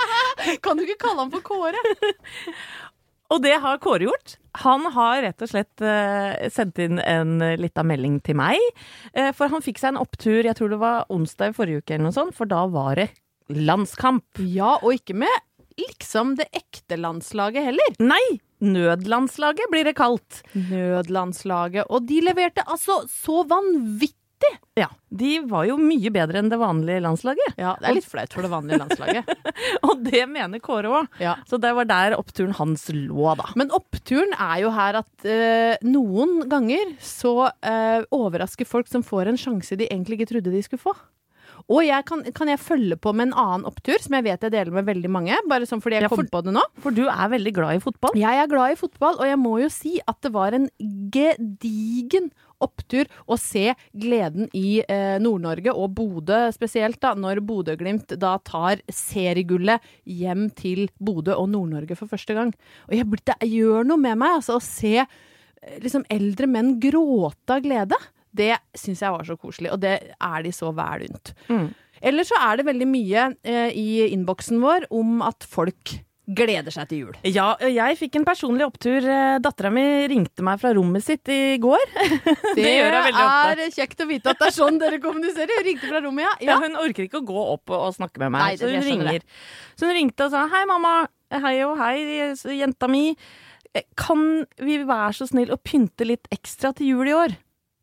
Kan 0.62 0.78
du 0.78 0.84
ikke 0.84 1.00
kalle 1.02 1.24
han 1.24 1.32
for 1.32 1.42
Kåre? 1.42 1.80
Og 3.28 3.42
det 3.44 3.56
har 3.60 3.80
Kåre 3.82 4.08
gjort. 4.08 4.36
Han 4.64 4.86
har 4.94 5.22
rett 5.26 5.42
og 5.44 5.50
slett 5.50 5.84
uh, 5.84 6.48
sendt 6.52 6.80
inn 6.82 7.00
en 7.02 7.36
lita 7.60 7.84
melding 7.86 8.18
til 8.24 8.38
meg. 8.40 8.62
Uh, 9.12 9.30
for 9.36 9.52
han 9.52 9.64
fikk 9.64 9.82
seg 9.82 9.92
en 9.92 10.02
opptur, 10.02 10.40
jeg 10.46 10.56
tror 10.58 10.72
det 10.72 10.80
var 10.80 11.08
onsdag 11.12 11.52
i 11.52 11.58
forrige 11.58 11.82
uke 11.82 11.94
eller 11.96 12.08
noe 12.08 12.16
sånt, 12.16 12.36
for 12.38 12.48
da 12.48 12.64
var 12.72 12.96
det 12.98 13.10
landskamp. 13.52 14.40
Ja, 14.40 14.76
og 14.80 14.96
ikke 14.96 15.16
med 15.20 15.44
liksom 15.78 16.36
det 16.38 16.48
ekte 16.56 16.98
landslaget 17.00 17.68
heller. 17.70 17.98
Nei! 18.02 18.40
Nødlandslaget 18.58 19.70
blir 19.70 19.86
det 19.86 19.94
kalt. 19.94 20.40
Nødlandslaget. 20.54 21.86
Og 21.94 22.08
de 22.08 22.18
leverte 22.26 22.64
altså 22.66 23.04
så 23.06 23.44
vanvittig 23.46 24.17
ja, 24.78 24.86
De 25.08 25.32
var 25.50 25.66
jo 25.68 25.76
mye 25.80 26.10
bedre 26.14 26.40
enn 26.40 26.50
det 26.52 26.58
vanlige 26.60 27.02
landslaget. 27.02 27.56
Ja, 27.58 27.74
Det 27.80 27.88
er 27.90 27.96
litt 27.98 28.08
flaut 28.08 28.34
for 28.34 28.46
det 28.46 28.52
vanlige 28.52 28.78
landslaget. 28.82 29.32
og 29.88 30.04
det 30.06 30.22
mener 30.30 30.62
Kåre 30.62 30.92
òg. 31.00 31.20
Ja. 31.22 31.36
Så 31.48 31.58
det 31.62 31.72
var 31.76 31.88
der 31.90 32.16
oppturen 32.18 32.54
hans 32.58 32.86
lå, 32.94 33.34
da. 33.38 33.50
Men 33.58 33.72
oppturen 33.74 34.34
er 34.38 34.62
jo 34.64 34.72
her 34.76 35.00
at 35.02 35.26
uh, 35.26 35.74
noen 35.86 36.42
ganger 36.50 36.94
så 37.02 37.50
uh, 37.50 38.00
overrasker 38.14 38.68
folk 38.68 38.90
som 38.90 39.06
får 39.06 39.32
en 39.32 39.40
sjanse 39.40 39.78
de 39.78 39.88
egentlig 39.90 40.20
ikke 40.20 40.32
trodde 40.34 40.54
de 40.54 40.64
skulle 40.66 40.84
få. 40.86 40.96
Og 41.68 41.82
jeg 41.84 42.04
kan, 42.08 42.22
kan, 42.32 42.48
jeg 42.48 42.60
følge 42.62 42.96
på 42.96 43.12
med 43.16 43.28
en 43.28 43.36
annen 43.36 43.66
opptur, 43.68 43.98
som 44.00 44.14
jeg 44.16 44.24
vet 44.24 44.44
jeg 44.46 44.54
deler 44.54 44.72
med 44.78 44.86
veldig 44.88 45.10
mange. 45.12 45.36
Bare 45.50 45.68
sånn 45.68 45.82
fordi 45.84 45.98
jeg 45.98 46.06
ja, 46.06 46.10
for, 46.12 46.22
kom 46.22 46.30
på 46.32 46.42
det 46.46 46.54
nå. 46.56 46.62
For 46.84 46.94
du 46.94 47.04
er 47.10 47.32
veldig 47.34 47.52
glad 47.56 47.80
i 47.80 47.82
fotball? 47.82 48.16
Jeg 48.16 48.42
er 48.42 48.50
glad 48.50 48.72
i 48.72 48.78
fotball, 48.80 49.18
og 49.18 49.28
jeg 49.28 49.40
må 49.40 49.58
jo 49.60 49.68
si 49.72 49.98
at 50.00 50.20
det 50.24 50.32
var 50.36 50.56
en 50.56 50.68
gedigen 51.12 52.30
opptur 52.64 53.08
å 53.26 53.38
se 53.40 53.72
gleden 53.92 54.48
i 54.56 54.80
eh, 54.82 55.16
Nord-Norge, 55.22 55.72
og 55.74 55.94
Bodø 55.98 56.40
spesielt, 56.54 57.00
da, 57.04 57.14
når 57.18 57.42
Bodø-Glimt 57.46 58.16
da 58.20 58.36
tar 58.44 58.82
seriegullet 58.92 59.84
hjem 60.08 60.48
til 60.58 60.86
Bodø 60.98 61.36
og 61.38 61.50
Nord-Norge 61.54 61.98
for 61.98 62.10
første 62.10 62.36
gang. 62.36 62.52
Og 62.88 62.96
jeg, 62.98 63.08
det 63.28 63.38
gjør 63.48 63.88
noe 63.88 64.00
med 64.02 64.20
meg, 64.20 64.38
altså, 64.40 64.58
å 64.58 64.64
se 64.64 64.96
eh, 65.02 65.76
liksom 65.84 66.06
eldre 66.12 66.50
menn 66.50 66.76
gråte 66.82 67.58
av 67.58 67.64
glede. 67.64 67.98
Det 68.38 68.54
syns 68.76 69.02
jeg 69.02 69.14
var 69.14 69.26
så 69.26 69.38
koselig, 69.40 69.72
og 69.74 69.82
det 69.82 69.96
er 70.14 70.42
de 70.44 70.54
så 70.54 70.72
vel 70.76 71.08
unt. 71.08 71.32
Mm. 71.48 71.70
Eller 72.08 72.26
så 72.26 72.38
er 72.38 72.58
det 72.58 72.68
veldig 72.68 72.86
mye 72.90 73.30
eh, 73.42 73.72
i 73.74 73.88
innboksen 74.12 74.60
vår 74.62 74.86
om 74.94 75.18
at 75.26 75.46
folk 75.48 75.96
gleder 76.28 76.74
seg 76.74 76.88
til 76.90 77.02
jul. 77.02 77.16
Ja, 77.24 77.52
jeg 77.64 77.96
fikk 78.00 78.18
en 78.18 78.26
personlig 78.28 78.66
opptur. 78.66 79.00
Eh, 79.00 79.38
Dattera 79.42 79.70
mi 79.72 79.84
ringte 80.10 80.44
meg 80.44 80.60
fra 80.60 80.74
rommet 80.76 81.04
sitt 81.06 81.28
i 81.32 81.56
går. 81.62 81.84
Det, 82.58 82.64
det 82.64 83.64
er 83.64 83.72
kjekt 83.72 84.00
å 84.02 84.06
vite 84.08 84.32
at 84.32 84.40
det 84.40 84.48
er 84.48 84.54
sånn 84.54 84.78
dere 84.80 84.98
kommuniserer. 85.02 85.50
Hun 85.60 85.66
ringte 85.66 85.90
fra 85.90 86.00
rommet, 86.02 86.24
ja. 86.26 86.32
ja. 86.42 86.48
ja 86.52 86.56
hun 86.64 86.78
orker 86.80 87.06
ikke 87.06 87.20
å 87.20 87.26
gå 87.28 87.44
opp 87.54 87.72
og, 87.74 87.88
snakke 87.94 88.20
med 88.22 88.32
meg, 88.34 88.44
Nei, 88.44 88.60
så 88.60 88.70
hun 88.70 88.84
ringer. 88.84 89.26
Så 89.78 89.88
hun 89.88 89.94
ringte 89.96 90.26
og 90.26 90.34
sa 90.34 90.44
hei, 90.52 90.64
mamma. 90.68 90.94
Hei 91.32 91.54
og 91.66 91.76
hei, 91.80 92.32
jenta 92.58 92.88
mi. 92.90 93.12
Eh, 93.76 93.86
kan 93.98 94.24
vi 94.64 94.80
være 94.88 95.12
så 95.20 95.28
snill 95.30 95.52
å 95.54 95.60
pynte 95.60 96.08
litt 96.08 96.28
ekstra 96.34 96.74
til 96.76 96.94
jul 96.94 97.12
i 97.12 97.16
år? 97.16 97.36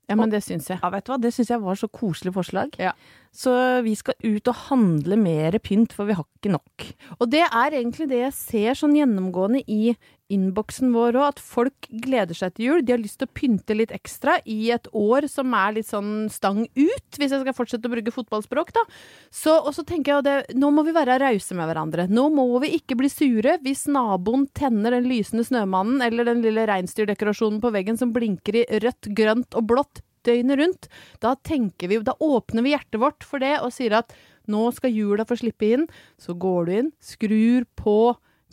Ja, 0.10 0.18
men 0.20 0.30
det 0.30 0.44
syns 0.46 0.68
jeg. 0.70 0.78
Ja, 0.82 0.92
vet 0.94 1.08
du 1.08 1.14
hva? 1.14 1.22
Det 1.22 1.32
syns 1.34 1.50
jeg 1.50 1.64
var 1.64 1.78
så 1.80 1.90
koselig 1.90 2.36
forslag. 2.36 2.76
Ja. 2.82 2.94
Så 3.36 3.52
vi 3.84 3.96
skal 4.00 4.16
ut 4.24 4.48
og 4.48 4.60
handle 4.70 5.18
mer 5.20 5.58
pynt, 5.60 5.92
for 5.96 6.08
vi 6.08 6.16
har 6.16 6.24
ikke 6.24 6.54
nok. 6.54 6.86
Og 7.20 7.28
det 7.34 7.44
er 7.44 7.76
egentlig 7.76 8.08
det 8.08 8.22
jeg 8.22 8.38
ser 8.38 8.78
sånn 8.80 8.96
gjennomgående 8.96 9.66
i 9.68 9.96
innboksen 10.32 10.94
vår 10.96 11.18
òg, 11.20 11.26
at 11.36 11.42
folk 11.44 11.90
gleder 12.02 12.38
seg 12.38 12.56
til 12.56 12.66
jul. 12.70 12.86
De 12.86 12.96
har 12.96 13.02
lyst 13.02 13.20
til 13.22 13.28
å 13.28 13.36
pynte 13.36 13.76
litt 13.78 13.92
ekstra 13.94 14.38
i 14.50 14.72
et 14.74 14.88
år 14.96 15.28
som 15.30 15.54
er 15.58 15.76
litt 15.76 15.90
sånn 15.90 16.32
stang 16.34 16.64
ut, 16.64 17.20
hvis 17.20 17.36
jeg 17.36 17.44
skal 17.44 17.58
fortsette 17.58 17.92
å 17.92 17.94
bruke 17.94 18.16
fotballspråk, 18.16 18.72
da. 18.76 18.86
Så, 19.30 19.54
og 19.60 19.76
så 19.76 19.86
tenker 19.86 20.16
jeg 20.16 20.24
at 20.24 20.56
nå 20.58 20.72
må 20.74 20.86
vi 20.88 20.96
være 20.96 21.20
rause 21.22 21.60
med 21.60 21.70
hverandre. 21.70 22.08
Nå 22.10 22.30
må 22.34 22.48
vi 22.64 22.74
ikke 22.80 22.98
bli 22.98 23.12
sure 23.12 23.60
hvis 23.66 23.86
naboen 23.92 24.48
tenner 24.56 24.96
den 24.96 25.12
lysende 25.12 25.46
snømannen 25.46 26.02
eller 26.08 26.32
den 26.32 26.42
lille 26.46 26.66
reinsdyrdekorasjonen 26.72 27.62
på 27.62 27.76
veggen 27.76 28.00
som 28.00 28.16
blinker 28.16 28.64
i 28.64 28.68
rødt, 28.82 29.12
grønt 29.14 29.60
og 29.60 29.70
blått 29.76 30.06
døgnet 30.26 30.60
rundt. 30.62 30.90
Da 31.24 31.36
tenker 31.48 31.92
vi, 31.92 32.02
da 32.06 32.18
åpner 32.20 32.66
vi 32.66 32.76
hjertet 32.76 33.02
vårt 33.02 33.26
for 33.28 33.44
det 33.44 33.58
og 33.62 33.74
sier 33.76 33.98
at 34.02 34.14
nå 34.52 34.68
skal 34.76 34.94
jula 34.94 35.26
få 35.28 35.38
slippe 35.40 35.72
inn. 35.78 35.88
Så 36.22 36.38
går 36.38 36.68
du 36.68 36.78
inn, 36.82 36.94
skrur 37.04 37.68
på 37.80 37.98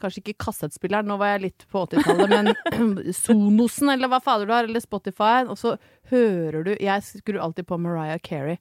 Kanskje 0.02 0.18
ikke 0.18 0.48
kassettspilleren, 0.48 1.06
nå 1.06 1.14
var 1.20 1.36
jeg 1.36 1.42
litt 1.44 1.64
på 1.70 1.84
80-tallet, 1.84 2.32
men 2.32 3.12
Sonosen, 3.14 3.92
eller 3.92 4.10
hva 4.10 4.18
fader 4.24 4.48
du 4.48 4.54
har, 4.56 4.66
eller 4.66 4.82
Spotify, 4.82 5.44
og 5.46 5.54
så 5.60 5.76
hører 6.10 6.66
du 6.66 6.72
Jeg 6.74 7.04
skrur 7.06 7.38
alltid 7.44 7.68
på 7.68 7.78
Mariah 7.78 8.18
Carey. 8.18 8.58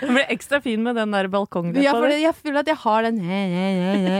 Den 0.00 0.14
blir 0.14 0.26
ekstra 0.28 0.60
fin 0.60 0.82
med 0.82 0.98
den 0.98 1.14
der 1.14 1.28
balkongen 1.32 1.78
Ja, 1.80 1.94
for 1.96 2.12
jeg 2.12 2.34
føler 2.36 2.60
at 2.60 2.68
jeg 2.68 2.76
har 2.82 3.06
den 3.08 3.16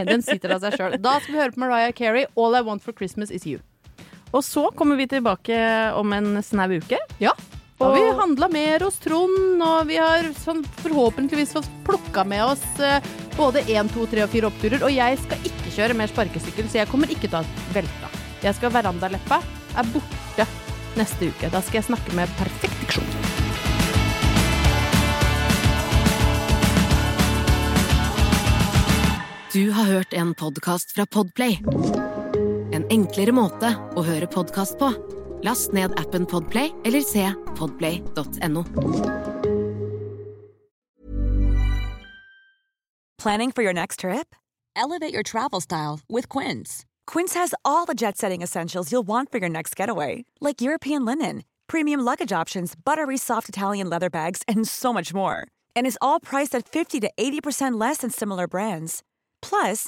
Den 0.09 0.25
sitter 0.25 0.55
av 0.55 0.63
seg 0.63 0.79
sjøl. 0.79 0.97
Da 1.01 1.19
skal 1.21 1.35
vi 1.35 1.41
høre 1.43 1.53
på 1.53 1.61
Mariah 1.61 1.93
Carey, 1.93 2.25
'All 2.33 2.57
I 2.57 2.63
Want 2.65 2.81
for 2.81 2.97
Christmas 2.97 3.29
Is 3.29 3.45
You'. 3.45 3.61
Og 4.31 4.43
så 4.43 4.69
kommer 4.75 4.95
vi 4.95 5.07
tilbake 5.11 5.57
om 5.99 6.13
en 6.13 6.43
snau 6.43 6.69
uke. 6.79 6.99
Ja. 7.19 7.33
Og 7.81 7.95
vi 7.95 8.01
handla 8.13 8.47
mer 8.53 8.83
hos 8.85 8.99
Trond, 9.01 9.61
og 9.65 9.87
vi 9.89 9.97
har 9.97 10.27
sånn 10.37 10.61
forhåpentligvis 10.83 11.55
fått 11.57 11.69
plukka 11.87 12.23
med 12.29 12.43
oss 12.45 12.65
eh, 12.77 13.01
både 13.33 13.63
én, 13.73 13.89
to, 13.89 14.05
tre 14.11 14.21
og 14.25 14.29
fire 14.29 14.51
oppturer. 14.51 14.85
Og 14.85 14.93
jeg 14.93 15.17
skal 15.23 15.49
ikke 15.49 15.73
kjøre 15.79 15.97
mer 15.97 16.11
sparkesykkel, 16.11 16.69
så 16.69 16.83
jeg 16.83 16.91
kommer 16.91 17.09
ikke 17.09 17.25
til 17.25 17.41
å 17.41 17.45
velte. 17.73 18.11
Jeg 18.45 18.57
skal 18.57 18.73
Verandaleppa 18.75 19.41
er 19.77 19.91
borte 19.95 20.47
neste 20.99 21.31
uke. 21.33 21.49
Da 21.49 21.63
skal 21.65 21.81
jeg 21.81 21.89
snakke 21.89 22.17
med 22.17 22.29
Perfekt 22.37 22.77
diksjon. 22.85 23.09
Du 29.51 29.65
har 29.75 29.89
hørt 29.89 30.13
en 30.15 30.31
podkast 30.37 30.93
fra 30.95 31.03
Podplay 31.09 31.57
en 32.71 32.87
enklere 32.89 33.33
måte 33.35 33.73
å 33.95 34.05
høre 34.05 34.29
podkast 34.31 34.79
på. 34.79 34.93
Last 35.43 35.73
ned 35.73 35.95
appen 35.99 36.27
Podplay 36.29 36.73
eller 36.85 37.01
se 37.05 37.27
podplay.no. 37.57 38.65
Planning 43.21 43.51
for 43.51 43.61
your 43.61 43.73
next 43.73 43.99
trip? 43.99 44.35
Elevate 44.75 45.13
your 45.13 45.21
travel 45.21 45.61
style 45.61 45.99
with 46.09 46.27
Quince. 46.27 46.85
Quince 47.05 47.35
has 47.35 47.53
all 47.63 47.85
the 47.85 47.93
jet 47.93 48.17
setting 48.17 48.41
essentials 48.41 48.91
you'll 48.91 49.07
want 49.07 49.31
for 49.31 49.37
your 49.37 49.49
next 49.49 49.75
getaway, 49.75 50.25
like 50.39 50.61
European 50.61 51.05
linen, 51.05 51.43
premium 51.67 51.99
luggage 51.99 52.31
options, 52.31 52.73
buttery 52.75 53.17
soft 53.17 53.47
Italian 53.47 53.89
leather 53.89 54.09
bags, 54.09 54.41
and 54.47 54.67
so 54.67 54.91
much 54.91 55.13
more. 55.13 55.47
And 55.75 55.85
is 55.85 55.99
all 56.01 56.19
priced 56.19 56.55
at 56.55 56.67
50 56.67 56.99
to 57.01 57.11
80% 57.15 57.79
less 57.79 57.97
than 57.97 58.09
similar 58.09 58.47
brands. 58.47 59.03
Plus, 59.41 59.87